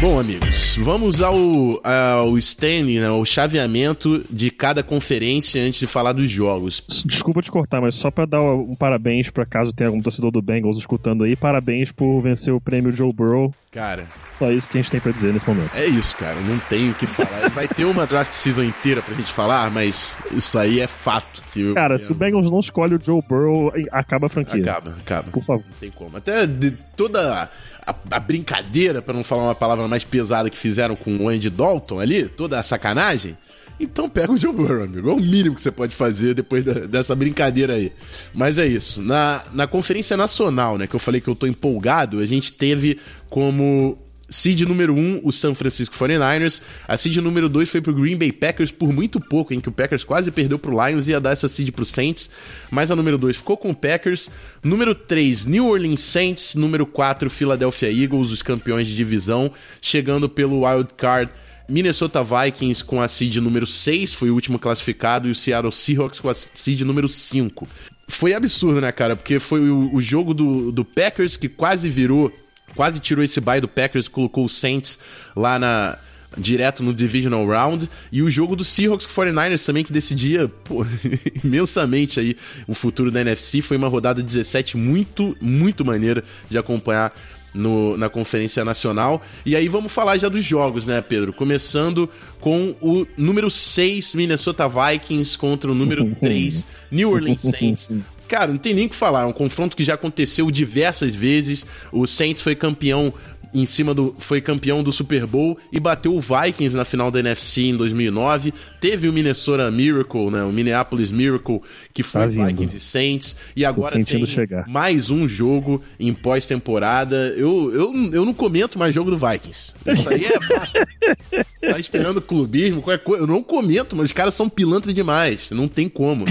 Bom, 0.04 0.20
amigos, 0.20 0.76
vamos 0.76 1.22
ao, 1.22 1.34
ao 1.82 2.36
standing, 2.36 2.98
né, 2.98 3.06
ao 3.06 3.24
chaveamento 3.24 4.22
de 4.28 4.50
cada 4.50 4.82
conferência 4.82 5.62
antes 5.62 5.80
de 5.80 5.86
falar 5.86 6.12
dos 6.12 6.30
jogos. 6.30 6.84
Desculpa 7.06 7.40
te 7.40 7.50
cortar, 7.50 7.80
mas 7.80 7.94
só 7.94 8.10
para 8.10 8.26
dar 8.26 8.42
um 8.42 8.74
parabéns 8.74 9.30
para 9.30 9.46
caso 9.46 9.72
tenha 9.72 9.88
algum 9.88 10.02
torcedor 10.02 10.30
do 10.30 10.42
Bengals 10.42 10.76
escutando 10.76 11.24
aí, 11.24 11.34
parabéns 11.34 11.90
por 11.90 12.20
vencer 12.20 12.52
o 12.52 12.60
prêmio 12.60 12.92
Joe 12.92 13.14
Burrow. 13.14 13.54
Cara, 13.72 14.06
só 14.38 14.52
isso 14.52 14.68
que 14.68 14.78
a 14.78 14.82
gente 14.82 14.90
tem 14.90 15.00
para 15.00 15.10
dizer 15.10 15.32
nesse 15.32 15.48
momento. 15.48 15.74
É 15.74 15.86
isso, 15.86 16.16
cara, 16.16 16.38
não 16.38 16.58
tenho 16.58 16.92
o 16.92 16.94
que 16.94 17.06
falar. 17.06 17.48
Vai 17.48 17.66
ter 17.66 17.84
uma 17.84 18.06
draft 18.06 18.32
season 18.32 18.62
inteira 18.62 19.00
pra 19.00 19.14
gente 19.14 19.32
falar, 19.32 19.70
mas 19.70 20.16
isso 20.32 20.58
aí 20.58 20.80
é 20.80 20.86
fato. 20.86 21.42
Que 21.52 21.72
cara, 21.72 21.98
se 21.98 22.12
o 22.12 22.14
Bengals 22.14 22.50
não 22.50 22.60
escolhe 22.60 22.94
o 22.94 23.00
Joe 23.02 23.22
Burrow, 23.28 23.72
acaba 23.90 24.26
a 24.26 24.28
franquia. 24.28 24.62
Acaba, 24.62 24.90
acaba. 24.90 25.30
Por 25.30 25.42
favor. 25.42 25.64
Não 25.68 25.76
tem 25.78 25.90
como. 25.90 26.16
Até 26.16 26.46
de 26.46 26.72
toda 26.96 27.50
a, 27.86 27.94
a 28.10 28.20
brincadeira, 28.20 29.02
para 29.02 29.14
não 29.14 29.24
falar 29.24 29.44
uma 29.44 29.54
palavra 29.54 29.88
mais 29.94 30.02
pesada 30.02 30.50
que 30.50 30.58
fizeram 30.58 30.96
com 30.96 31.16
o 31.16 31.28
Andy 31.28 31.48
Dalton 31.48 32.00
ali, 32.00 32.24
toda 32.24 32.58
a 32.58 32.62
sacanagem. 32.64 33.38
Então 33.78 34.08
pega 34.08 34.32
o 34.32 34.36
Joe 34.36 34.52
Burrow, 34.52 34.82
amigo. 34.82 35.08
É 35.08 35.12
o 35.12 35.20
mínimo 35.20 35.54
que 35.54 35.62
você 35.62 35.70
pode 35.70 35.94
fazer 35.94 36.34
depois 36.34 36.64
da, 36.64 36.72
dessa 36.72 37.14
brincadeira 37.14 37.74
aí. 37.74 37.92
Mas 38.32 38.58
é 38.58 38.66
isso. 38.66 39.00
Na, 39.00 39.44
na 39.52 39.66
Conferência 39.68 40.16
Nacional, 40.16 40.76
né, 40.78 40.86
que 40.88 40.94
eu 40.94 41.00
falei 41.00 41.20
que 41.20 41.28
eu 41.28 41.34
tô 41.34 41.46
empolgado, 41.46 42.18
a 42.18 42.26
gente 42.26 42.52
teve 42.52 42.98
como 43.30 43.96
Seed 44.34 44.62
número 44.62 44.92
1, 44.92 44.98
um, 44.98 45.20
o 45.22 45.30
San 45.30 45.54
Francisco 45.54 45.94
49ers. 45.94 46.60
A 46.88 46.96
seed 46.96 47.18
número 47.18 47.48
2 47.48 47.70
foi 47.70 47.80
pro 47.80 47.94
Green 47.94 48.16
Bay 48.16 48.32
Packers 48.32 48.72
por 48.72 48.92
muito 48.92 49.20
pouco, 49.20 49.54
em 49.54 49.60
que 49.60 49.68
o 49.68 49.72
Packers 49.72 50.02
quase 50.02 50.28
perdeu 50.32 50.58
pro 50.58 50.72
Lions 50.72 51.06
e 51.06 51.12
ia 51.12 51.20
dar 51.20 51.30
essa 51.30 51.48
seed 51.48 51.70
pro 51.70 51.86
Saints. 51.86 52.28
Mas 52.68 52.90
a 52.90 52.96
número 52.96 53.16
2 53.16 53.36
ficou 53.36 53.56
com 53.56 53.70
o 53.70 53.74
Packers. 53.74 54.28
Número 54.60 54.92
3, 54.92 55.46
New 55.46 55.68
Orleans 55.68 56.00
Saints. 56.00 56.56
Número 56.56 56.84
4, 56.84 57.30
Philadelphia 57.30 57.92
Eagles, 57.92 58.32
os 58.32 58.42
campeões 58.42 58.88
de 58.88 58.96
divisão. 58.96 59.52
Chegando 59.80 60.28
pelo 60.28 60.66
Wild 60.66 60.94
Card, 60.96 61.30
Minnesota 61.68 62.24
Vikings 62.24 62.84
com 62.84 63.00
a 63.00 63.06
seed 63.06 63.36
número 63.36 63.68
6, 63.68 64.14
foi 64.14 64.30
o 64.30 64.34
último 64.34 64.58
classificado. 64.58 65.28
E 65.28 65.30
o 65.30 65.34
Seattle 65.36 65.70
Seahawks 65.70 66.18
com 66.18 66.28
a 66.28 66.34
seed 66.34 66.80
número 66.80 67.08
5. 67.08 67.68
Foi 68.08 68.34
absurdo, 68.34 68.80
né, 68.80 68.90
cara? 68.90 69.14
Porque 69.14 69.38
foi 69.38 69.70
o, 69.70 69.94
o 69.94 70.02
jogo 70.02 70.34
do, 70.34 70.72
do 70.72 70.84
Packers 70.84 71.36
que 71.36 71.48
quase 71.48 71.88
virou 71.88 72.32
quase 72.74 73.00
tirou 73.00 73.24
esse 73.24 73.40
bye 73.40 73.60
do 73.60 73.68
Packers, 73.68 74.08
colocou 74.08 74.44
o 74.44 74.48
Saints 74.48 74.98
lá 75.34 75.58
na 75.58 75.98
direto 76.36 76.82
no 76.82 76.92
divisional 76.92 77.46
round 77.46 77.88
e 78.10 78.20
o 78.20 78.28
jogo 78.28 78.56
do 78.56 78.64
Seahawks 78.64 79.06
com 79.06 79.22
49ers 79.22 79.64
também 79.64 79.84
que 79.84 79.92
decidia 79.92 80.48
pô, 80.48 80.84
imensamente 81.44 82.18
aí 82.18 82.36
o 82.66 82.74
futuro 82.74 83.08
da 83.08 83.20
NFC 83.20 83.62
foi 83.62 83.76
uma 83.76 83.86
rodada 83.86 84.20
17 84.20 84.76
muito 84.76 85.36
muito 85.40 85.84
maneira 85.84 86.24
de 86.50 86.58
acompanhar 86.58 87.14
no, 87.54 87.96
na 87.96 88.08
Conferência 88.08 88.64
Nacional. 88.64 89.22
E 89.46 89.54
aí 89.54 89.68
vamos 89.68 89.92
falar 89.92 90.18
já 90.18 90.28
dos 90.28 90.44
jogos, 90.44 90.86
né, 90.86 91.00
Pedro? 91.00 91.32
Começando 91.32 92.10
com 92.40 92.74
o 92.80 93.06
número 93.16 93.48
6 93.48 94.16
Minnesota 94.16 94.68
Vikings 94.68 95.38
contra 95.38 95.70
o 95.70 95.74
número 95.74 96.12
3 96.20 96.66
New 96.90 97.10
Orleans 97.10 97.40
Saints. 97.40 97.88
Cara, 98.28 98.50
não 98.50 98.58
tem 98.58 98.74
nem 98.74 98.86
o 98.86 98.88
que 98.88 98.96
falar. 98.96 99.22
É 99.22 99.26
um 99.26 99.32
confronto 99.32 99.76
que 99.76 99.84
já 99.84 99.94
aconteceu 99.94 100.50
diversas 100.50 101.14
vezes. 101.14 101.66
O 101.92 102.06
Saints 102.06 102.42
foi 102.42 102.54
campeão 102.54 103.12
em 103.54 103.64
cima 103.66 103.94
do. 103.94 104.14
Foi 104.18 104.40
campeão 104.40 104.82
do 104.82 104.92
Super 104.92 105.26
Bowl 105.26 105.56
e 105.72 105.78
bateu 105.78 106.14
o 106.14 106.20
Vikings 106.20 106.76
na 106.76 106.84
final 106.84 107.10
da 107.10 107.20
NFC 107.20 107.62
em 107.62 107.76
2009. 107.76 108.52
Teve 108.80 109.08
o 109.08 109.12
Minnesota 109.12 109.70
Miracle, 109.70 110.30
né? 110.30 110.42
O 110.42 110.52
Minneapolis 110.52 111.10
Miracle, 111.10 111.62
que 111.92 112.02
foi 112.02 112.22
tá 112.22 112.26
Vikings 112.26 112.76
e 112.76 112.80
Saints. 112.80 113.36
E 113.54 113.64
agora 113.64 114.04
tem 114.04 114.26
chegar. 114.26 114.66
mais 114.68 115.10
um 115.10 115.28
jogo 115.28 115.82
em 115.98 116.12
pós-temporada. 116.12 117.34
Eu, 117.36 117.72
eu, 117.72 117.92
eu 118.12 118.24
não 118.24 118.34
comento 118.34 118.78
mais 118.78 118.94
jogo 118.94 119.10
do 119.10 119.16
Vikings. 119.16 119.72
Isso 119.86 120.08
aí 120.08 120.24
é. 120.24 121.44
tá 121.70 121.78
esperando 121.78 122.20
clubismo, 122.20 122.82
qualquer 122.82 123.02
coisa. 123.02 123.22
Eu 123.22 123.26
não 123.26 123.42
comento, 123.42 123.94
mas 123.94 124.06
os 124.06 124.12
caras 124.12 124.34
são 124.34 124.48
pilantras 124.48 124.94
demais. 124.94 125.50
Não 125.50 125.68
tem 125.68 125.88
como. 125.88 126.24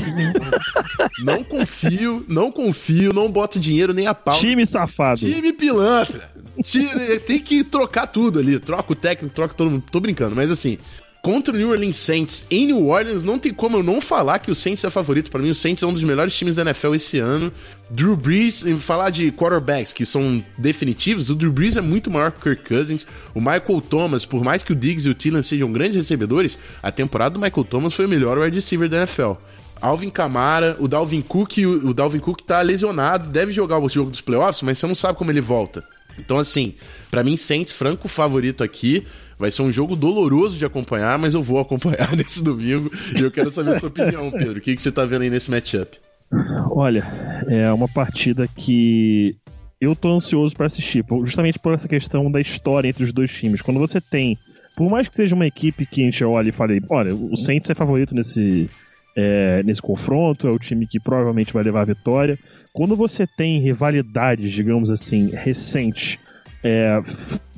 Não 1.24 1.44
confio, 1.44 2.26
não 2.28 2.52
confio, 2.52 3.14
não 3.14 3.32
boto 3.32 3.60
dinheiro 3.60 3.94
nem 3.94 4.08
a 4.08 4.14
pau. 4.14 4.38
Time 4.38 4.66
safado. 4.66 5.20
Time 5.20 5.54
pilantra. 5.54 6.33
Tem 7.26 7.40
que 7.40 7.64
trocar 7.64 8.08
tudo 8.08 8.40
ali. 8.40 8.60
Troca 8.60 8.92
o 8.92 8.96
técnico, 8.96 9.34
troca 9.34 9.54
todo 9.54 9.70
mundo. 9.70 9.84
Tô 9.92 10.00
brincando, 10.00 10.36
mas 10.36 10.52
assim, 10.52 10.78
contra 11.24 11.54
o 11.54 11.58
New 11.58 11.70
Orleans 11.70 11.96
Saints 11.96 12.46
em 12.52 12.68
New 12.68 12.90
Orleans, 12.90 13.24
não 13.24 13.40
tem 13.40 13.54
como 13.54 13.78
eu 13.78 13.84
não 13.84 14.02
falar 14.02 14.40
que 14.40 14.52
o 14.52 14.56
Saints 14.56 14.84
é 14.84 14.90
favorito. 14.90 15.32
Para 15.32 15.42
mim, 15.42 15.50
o 15.50 15.56
Saints 15.56 15.82
é 15.82 15.88
um 15.88 15.94
dos 15.94 16.04
melhores 16.04 16.36
times 16.36 16.56
da 16.56 16.64
NFL 16.64 16.96
esse 16.96 17.18
ano. 17.18 17.50
Drew 17.90 18.18
Brees, 18.18 18.64
falar 18.82 19.10
de 19.10 19.32
quarterbacks 19.32 19.94
que 19.94 20.06
são 20.06 20.44
definitivos, 20.58 21.30
o 21.30 21.36
Drew 21.36 21.52
Brees 21.52 21.78
é 21.78 21.82
muito 21.82 22.12
maior 22.12 22.30
que 22.30 22.40
o 22.40 22.42
Kirk 22.42 22.68
Cousins. 22.68 23.08
O 23.34 23.40
Michael 23.40 23.82
Thomas, 23.90 24.26
por 24.26 24.44
mais 24.44 24.64
que 24.64 24.74
o 24.74 24.76
Diggs 24.76 25.08
e 25.08 25.12
o 25.12 25.16
Thielen 25.16 25.42
sejam 25.42 25.72
grandes 25.72 25.96
recebedores, 25.96 26.60
a 26.82 26.92
temporada 26.92 27.36
do 27.36 27.40
Michael 27.40 27.64
Thomas 27.64 27.94
foi 27.94 28.06
o 28.06 28.10
melhor 28.10 28.38
wide 28.38 28.56
receiver 28.56 28.90
da 28.90 28.98
NFL. 28.98 29.34
Alvin 29.80 30.10
Kamara, 30.10 30.76
o 30.80 30.90
Dalvin 30.90 31.22
Cook, 31.22 31.58
o 31.58 31.94
Dalvin 31.94 32.20
Cook 32.20 32.42
tá 32.42 32.62
lesionado, 32.62 33.30
deve 33.30 33.52
jogar 33.54 33.80
o 33.80 33.90
jogo 33.90 34.12
dos 34.12 34.22
playoffs, 34.22 34.62
mas 34.62 34.78
você 34.78 34.88
não 34.88 34.96
sabe 34.96 35.18
como 35.18 35.32
ele 35.32 35.42
volta. 35.42 35.84
Então, 36.18 36.38
assim, 36.38 36.76
para 37.10 37.24
mim, 37.24 37.38
Saints, 37.38 37.74
franco 37.74 38.08
favorito 38.08 38.64
aqui. 38.64 39.04
Vai 39.38 39.50
ser 39.52 39.64
um 39.64 39.72
jogo 39.72 39.96
doloroso 39.96 40.58
de 40.58 40.66
acompanhar, 40.66 41.18
mas 41.18 41.34
eu 41.34 41.42
vou 41.44 41.60
acompanhar 41.60 42.14
nesse 42.16 42.44
domingo. 42.44 42.92
E 43.18 43.22
eu 43.22 43.32
quero 43.32 43.52
saber 43.52 43.72
a 43.72 43.80
sua 43.80 43.90
opinião, 43.90 44.32
Pedro. 44.32 44.60
O 44.60 44.62
que, 44.62 44.76
que 44.76 44.82
você 44.82 44.92
tá 44.92 45.04
vendo 45.06 45.24
aí 45.24 45.30
nesse 45.30 45.50
matchup? 45.50 45.98
Olha, 46.72 47.04
é 47.48 47.72
uma 47.72 47.88
partida 47.88 48.48
que 48.48 49.36
eu 49.82 49.96
tô 49.96 50.16
ansioso 50.16 50.56
para 50.56 50.68
assistir, 50.68 51.04
justamente 51.24 51.60
por 51.60 51.74
essa 51.74 51.88
questão 51.88 52.32
da 52.32 52.40
história 52.40 52.88
entre 52.88 53.04
os 53.04 53.12
dois 53.12 53.34
times. 53.34 53.62
Quando 53.62 53.80
você 53.80 54.00
tem, 54.00 54.38
por 54.76 54.90
mais 54.90 55.08
que 55.08 55.16
seja 55.16 55.36
uma 55.36 55.46
equipe 55.46 55.86
que 55.86 56.02
a 56.02 56.06
gente 56.06 56.24
olha 56.24 56.50
e 56.50 56.54
fale, 56.54 56.82
olha, 56.90 57.14
o 57.14 57.36
Saints 57.36 57.70
é 57.70 57.76
favorito 57.76 58.16
nesse, 58.16 58.70
é, 59.16 59.62
nesse 59.64 59.82
confronto, 59.82 60.48
é 60.48 60.52
o 60.52 60.58
time 60.58 60.88
que 60.88 61.00
provavelmente 61.00 61.54
vai 61.54 61.64
levar 61.64 61.82
a 61.82 61.86
vitória. 61.86 62.38
Quando 62.72 62.96
você 62.96 63.28
tem 63.28 63.60
rivalidades, 63.60 64.52
digamos 64.52 64.90
assim, 64.90 65.30
recentes, 65.30 66.20
é, 66.64 67.02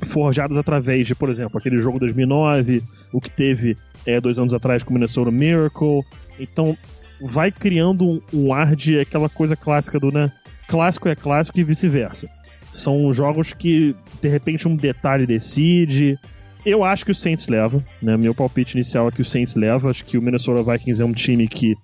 forjadas 0.04 0.58
através 0.58 1.06
de, 1.06 1.14
por 1.14 1.30
exemplo, 1.30 1.58
aquele 1.58 1.78
jogo 1.78 1.98
2009, 1.98 2.82
o 3.12 3.20
que 3.20 3.30
teve 3.30 3.76
é, 4.04 4.20
dois 4.20 4.38
anos 4.38 4.52
atrás 4.52 4.82
com 4.82 4.90
o 4.90 4.94
Minnesota 4.94 5.30
Miracle. 5.30 6.02
Então, 6.38 6.76
vai 7.20 7.50
criando 7.50 8.22
um, 8.32 8.52
ar 8.52 8.74
de 8.74 8.98
aquela 8.98 9.28
coisa 9.28 9.56
clássica 9.56 9.98
do, 9.98 10.10
né? 10.10 10.30
Clássico 10.68 11.08
é 11.08 11.14
clássico 11.14 11.58
e 11.58 11.64
vice-versa. 11.64 12.28
São 12.72 13.12
jogos 13.12 13.52
que, 13.52 13.94
de 14.20 14.28
repente, 14.28 14.68
um 14.68 14.76
detalhe 14.76 15.26
decide. 15.26 16.18
Eu 16.66 16.82
acho 16.82 17.04
que 17.04 17.12
o 17.12 17.14
Saints 17.14 17.46
leva, 17.46 17.80
né? 18.02 18.16
Meu 18.16 18.34
palpite 18.34 18.74
inicial 18.74 19.06
é 19.06 19.12
que 19.12 19.20
o 19.20 19.24
Saints 19.24 19.54
leva. 19.54 19.88
Acho 19.88 20.04
que 20.04 20.18
o 20.18 20.22
Minnesota 20.22 20.64
Vikings 20.64 21.00
é 21.00 21.06
um 21.06 21.12
time 21.12 21.46
que 21.46 21.76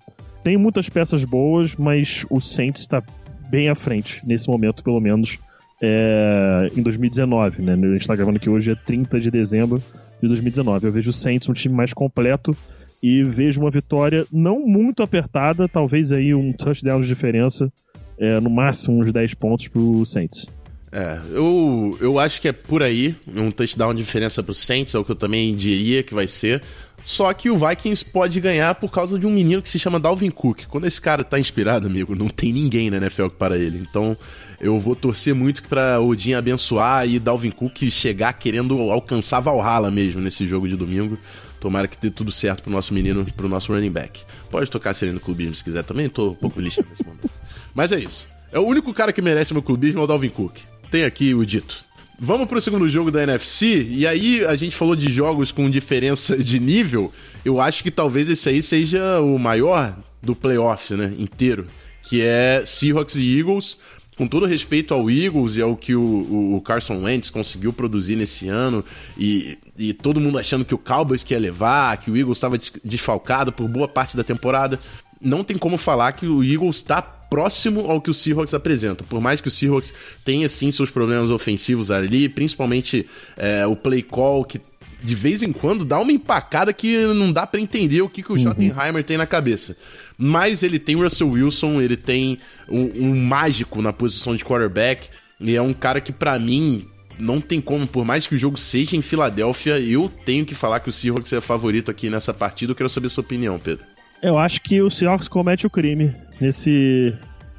tem 0.43 0.57
muitas 0.57 0.89
peças 0.89 1.23
boas, 1.23 1.77
mas 1.77 2.25
o 2.29 2.41
Saints 2.41 2.81
está 2.81 3.01
bem 3.49 3.69
à 3.69 3.75
frente, 3.75 4.21
nesse 4.27 4.49
momento, 4.49 4.83
pelo 4.83 4.99
menos, 4.99 5.39
é, 5.81 6.67
em 6.75 6.81
2019, 6.81 7.61
né? 7.61 7.73
A 7.73 7.77
gente 7.77 8.01
está 8.01 8.13
gravando 8.13 8.35
aqui 8.35 8.49
hoje, 8.49 8.71
é 8.71 8.75
30 8.75 9.21
de 9.21 9.31
dezembro 9.31 9.81
de 10.21 10.27
2019. 10.27 10.85
Eu 10.85 10.91
vejo 10.91 11.11
o 11.11 11.13
Saints 11.13 11.47
um 11.47 11.53
time 11.53 11.73
mais 11.73 11.93
completo 11.93 12.53
e 13.01 13.23
vejo 13.23 13.61
uma 13.61 13.71
vitória 13.71 14.27
não 14.29 14.59
muito 14.59 15.01
apertada, 15.01 15.65
talvez 15.69 16.11
aí 16.11 16.35
um 16.35 16.51
touchdown 16.51 16.99
de 16.99 17.07
diferença, 17.07 17.71
é, 18.19 18.37
no 18.41 18.49
máximo 18.49 18.99
uns 18.99 19.09
10 19.09 19.33
pontos 19.35 19.69
pro 19.69 20.05
Saints. 20.05 20.45
É, 20.95 21.19
eu, 21.31 21.97
eu 21.99 22.19
acho 22.19 22.39
que 22.39 22.47
é 22.47 22.51
por 22.51 22.83
aí, 22.83 23.15
um 23.35 23.49
touchdown 23.49 23.95
de 23.95 24.03
diferença 24.03 24.43
pro 24.43 24.53
Saints, 24.53 24.93
é 24.93 24.99
o 24.99 25.03
que 25.03 25.11
eu 25.11 25.15
também 25.15 25.55
diria 25.55 26.03
que 26.03 26.13
vai 26.13 26.27
ser. 26.27 26.61
Só 27.01 27.33
que 27.33 27.49
o 27.49 27.57
Vikings 27.57 28.05
pode 28.05 28.39
ganhar 28.39 28.75
por 28.75 28.91
causa 28.91 29.17
de 29.17 29.25
um 29.25 29.31
menino 29.31 29.61
que 29.61 29.67
se 29.67 29.79
chama 29.79 29.99
Dalvin 29.99 30.29
Cook. 30.29 30.67
Quando 30.69 30.85
esse 30.85 31.01
cara 31.01 31.23
tá 31.23 31.39
inspirado, 31.39 31.87
amigo, 31.87 32.15
não 32.15 32.29
tem 32.29 32.53
ninguém 32.53 32.91
na 32.91 32.97
NFL 32.97 33.27
para 33.37 33.57
ele. 33.57 33.79
Então 33.79 34.15
eu 34.61 34.79
vou 34.79 34.95
torcer 34.95 35.33
muito 35.33 35.63
pra 35.63 35.99
Odin 35.99 36.33
abençoar 36.33 37.09
e 37.09 37.19
Dalvin 37.19 37.51
Cook 37.51 37.89
chegar 37.89 38.31
querendo 38.33 38.79
alcançar 38.91 39.39
Valhalla 39.39 39.89
mesmo 39.89 40.21
nesse 40.21 40.47
jogo 40.47 40.69
de 40.69 40.77
domingo. 40.77 41.17
Tomara 41.59 41.87
que 41.87 41.97
dê 41.99 42.11
tudo 42.11 42.31
certo 42.31 42.61
pro 42.61 42.71
nosso 42.71 42.93
menino, 42.93 43.25
pro 43.35 43.49
nosso 43.49 43.73
running 43.73 43.91
back. 43.91 44.21
Pode 44.51 44.69
tocar 44.69 44.93
Sereno 44.93 45.19
Clubismo 45.19 45.55
se 45.55 45.63
quiser 45.63 45.83
também, 45.83 46.07
tô 46.07 46.29
um 46.29 46.35
pouco 46.35 46.61
lixo 46.61 46.85
nesse 46.87 47.03
momento. 47.03 47.29
Mas 47.73 47.91
é 47.91 47.99
isso. 47.99 48.27
É 48.51 48.59
o 48.59 48.65
único 48.65 48.93
cara 48.93 49.11
que 49.11 49.21
merece 49.21 49.53
meu 49.53 49.63
clubismo 49.63 49.99
é 49.99 50.03
o 50.03 50.07
Dalvin 50.07 50.29
Cook. 50.29 50.72
Tem 50.93 51.05
aqui 51.05 51.33
o 51.33 51.43
dito. 51.43 51.83
Vamos 52.19 52.47
pro 52.47 52.61
segundo 52.61 52.87
jogo 52.87 53.09
da 53.09 53.23
NFC, 53.23 53.81
e 53.89 54.05
aí 54.05 54.45
a 54.45 54.55
gente 54.55 54.75
falou 54.75 54.95
de 54.95 55.11
jogos 55.11 55.51
com 55.51 55.67
diferença 55.67 56.37
de 56.37 56.59
nível. 56.59 57.11
Eu 57.43 57.59
acho 57.59 57.81
que 57.81 57.89
talvez 57.89 58.29
esse 58.29 58.47
aí 58.47 58.61
seja 58.61 59.19
o 59.19 59.39
maior 59.39 59.97
do 60.21 60.35
playoff, 60.35 60.93
né, 60.93 61.11
inteiro, 61.17 61.65
que 62.03 62.21
é 62.21 62.61
Seahawks 62.63 63.15
e 63.15 63.39
Eagles 63.39 63.79
com 64.15 64.27
todo 64.27 64.45
respeito 64.45 64.93
ao 64.93 65.09
Eagles 65.09 65.55
e 65.55 65.63
ao 65.63 65.75
que 65.75 65.95
o, 65.95 66.55
o 66.55 66.61
Carson 66.61 67.01
Wentz 67.01 67.31
conseguiu 67.31 67.73
produzir 67.73 68.15
nesse 68.15 68.47
ano, 68.47 68.85
e, 69.17 69.57
e 69.75 69.93
todo 69.95 70.21
mundo 70.21 70.37
achando 70.37 70.63
que 70.63 70.75
o 70.75 70.77
Cowboys 70.77 71.23
quer 71.23 71.39
levar, 71.39 71.97
que 71.97 72.11
o 72.11 72.15
Eagles 72.15 72.37
estava 72.37 72.55
desfalcado 72.85 73.51
por 73.51 73.67
boa 73.67 73.87
parte 73.87 74.15
da 74.15 74.23
temporada, 74.23 74.79
não 75.19 75.43
tem 75.43 75.57
como 75.57 75.75
falar 75.75 76.11
que 76.11 76.27
o 76.27 76.43
Eagles 76.43 76.75
está 76.75 77.01
próximo 77.33 77.89
ao 77.89 77.99
que 77.99 78.11
o 78.11 78.13
Seahawks 78.13 78.53
apresenta. 78.53 79.03
Por 79.03 79.19
mais 79.19 79.41
que 79.41 79.47
o 79.47 79.51
Seahawks 79.51 79.91
tenha 80.23 80.47
sim 80.47 80.69
seus 80.69 80.91
problemas 80.91 81.31
ofensivos 81.31 81.89
ali, 81.89 82.29
principalmente 82.29 83.07
é, 83.35 83.65
o 83.65 83.75
play 83.75 84.03
call 84.03 84.45
que 84.45 84.61
de 85.01 85.15
vez 85.15 85.41
em 85.41 85.51
quando 85.51 85.83
dá 85.83 85.99
uma 85.99 86.11
empacada 86.11 86.71
que 86.71 86.95
não 87.07 87.33
dá 87.33 87.47
para 87.47 87.59
entender 87.59 88.03
o 88.03 88.07
que, 88.07 88.21
que 88.21 88.31
o 88.31 88.35
uhum. 88.35 88.43
Schottenheimer 88.43 89.03
tem 89.03 89.17
na 89.17 89.25
cabeça. 89.25 89.75
Mas 90.15 90.61
ele 90.61 90.77
tem 90.77 90.95
o 90.95 91.01
Russell 91.01 91.31
Wilson, 91.31 91.81
ele 91.81 91.97
tem 91.97 92.37
um, 92.69 93.07
um 93.07 93.15
mágico 93.15 93.81
na 93.81 93.91
posição 93.91 94.35
de 94.35 94.45
quarterback, 94.45 95.09
e 95.41 95.55
é 95.55 95.61
um 95.61 95.73
cara 95.73 95.99
que 95.99 96.11
para 96.11 96.37
mim 96.37 96.85
não 97.17 97.41
tem 97.41 97.59
como, 97.59 97.87
por 97.87 98.05
mais 98.05 98.27
que 98.27 98.35
o 98.35 98.37
jogo 98.37 98.57
seja 98.57 98.95
em 98.95 99.01
Filadélfia, 99.01 99.79
eu 99.79 100.07
tenho 100.23 100.45
que 100.45 100.53
falar 100.53 100.79
que 100.81 100.89
o 100.89 100.93
Seahawks 100.93 101.33
é 101.33 101.41
favorito 101.41 101.89
aqui 101.89 102.11
nessa 102.11 102.31
partida. 102.31 102.71
Eu 102.71 102.75
quero 102.75 102.89
saber 102.89 103.07
a 103.07 103.09
sua 103.09 103.23
opinião, 103.23 103.57
Pedro. 103.57 103.83
Eu 104.21 104.37
acho 104.37 104.61
que 104.61 104.79
o 104.83 104.91
Seahawks 104.91 105.27
comete 105.27 105.65
o 105.65 105.69
crime 105.69 106.13
nesse, 106.43 107.13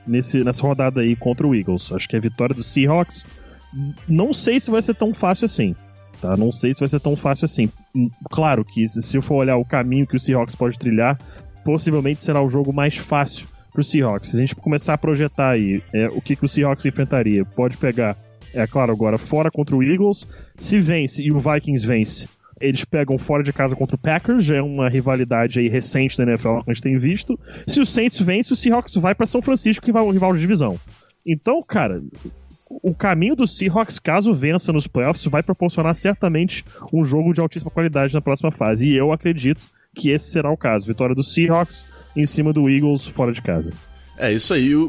nesse, 0.07 0.45
nessa 0.45 0.63
rodada 0.67 1.01
aí 1.01 1.17
contra 1.17 1.47
o 1.47 1.55
Eagles. 1.55 1.91
Acho 1.93 2.09
que 2.09 2.17
a 2.17 2.21
vitória 2.21 2.55
do 2.55 2.63
Seahawks. 2.63 3.25
Não 4.07 4.33
sei 4.33 4.61
se 4.61 4.71
vai 4.71 4.83
ser 4.83 4.95
tão 4.95 5.13
fácil 5.13 5.47
assim 5.47 5.75
tá? 6.25 6.37
Não 6.39 6.51
sei 6.51 6.73
se 6.73 6.81
vai 6.81 6.89
ser 6.89 7.01
tão 7.01 7.15
fácil 7.15 7.45
assim. 7.45 7.71
Claro 8.31 8.65
que 8.65 8.89
se 8.89 9.17
eu 9.17 9.21
for 9.21 9.35
olhar 9.35 9.59
o 9.59 9.65
caminho 9.65 10.07
que 10.07 10.17
o 10.17 10.21
Seahawks 10.21 10.55
pode 10.55 10.79
trilhar, 10.79 11.19
possivelmente 11.63 12.23
será 12.23 12.41
o 12.41 12.49
jogo 12.49 12.73
mais 12.73 12.97
fácil 12.97 13.47
para 13.71 13.81
o 13.81 13.85
Seahawks. 13.85 14.31
Se 14.31 14.37
a 14.37 14.41
gente 14.41 14.55
começar 14.55 14.95
a 14.95 14.99
projetar 14.99 15.51
aí 15.51 15.83
é, 15.93 16.09
o 16.09 16.23
que, 16.23 16.35
que 16.35 16.45
o 16.45 16.49
Seahawks 16.49 16.87
enfrentaria, 16.87 17.45
pode 17.45 17.77
pegar, 17.77 18.17
é 18.55 18.67
claro, 18.67 18.93
agora 18.93 19.19
fora 19.19 19.51
contra 19.51 19.77
o 19.77 19.83
Eagles, 19.83 20.27
se 20.57 20.81
vence 20.81 21.23
e 21.23 21.31
o 21.31 21.41
Vikings 21.41 21.87
vence, 21.87 22.29
eles 22.65 22.85
pegam 22.85 23.19
fora 23.19 23.43
de 23.43 23.53
casa 23.53 23.77
contra 23.77 23.97
o 23.97 23.99
Packers, 23.99 24.45
já 24.45 24.57
é 24.57 24.63
uma 24.63 24.89
rivalidade 24.89 25.59
aí 25.59 25.69
recente 25.69 26.17
da 26.17 26.25
NFL 26.25 26.61
que 26.61 26.71
a 26.71 26.73
gente 26.73 26.83
tem 26.83 26.97
visto. 26.97 27.39
Se 27.67 27.81
o 27.81 27.87
Saints 27.87 28.19
vence, 28.21 28.53
o 28.53 28.57
Seahawks 28.57 28.95
vai 28.95 29.15
para 29.15 29.27
São 29.27 29.43
Francisco, 29.43 29.85
que 29.85 29.93
vai 29.93 30.03
o 30.03 30.11
rival 30.11 30.33
de 30.33 30.41
divisão. 30.41 30.81
Então, 31.27 31.63
cara, 31.63 32.03
o 32.69 32.95
caminho 32.95 33.37
do 33.37 33.47
Seahawks, 33.47 33.99
caso 33.99 34.33
vença 34.33 34.73
nos 34.73 34.87
playoffs, 34.87 35.25
vai 35.27 35.43
proporcionar 35.43 35.95
certamente 35.95 36.65
um 36.93 37.05
jogo 37.05 37.35
de 37.35 37.41
altíssima 37.41 37.71
qualidade 37.71 38.15
na 38.15 38.23
próxima 38.23 38.51
fase. 38.51 38.89
E 38.89 38.97
eu 38.97 39.13
acredito 39.13 39.61
que 39.95 40.11
esse 40.11 40.31
será 40.31 40.51
o 40.51 40.57
caso. 40.57 40.87
Vitória 40.87 41.15
do 41.15 41.23
Seahawks 41.23 41.87
em 42.17 42.25
cima 42.25 42.53
do 42.53 42.69
Eagles 42.69 43.07
fora 43.07 43.33
de 43.33 43.43
casa. 43.43 43.73
É 44.17 44.33
isso 44.33 44.55
aí. 44.55 44.75
O, 44.75 44.87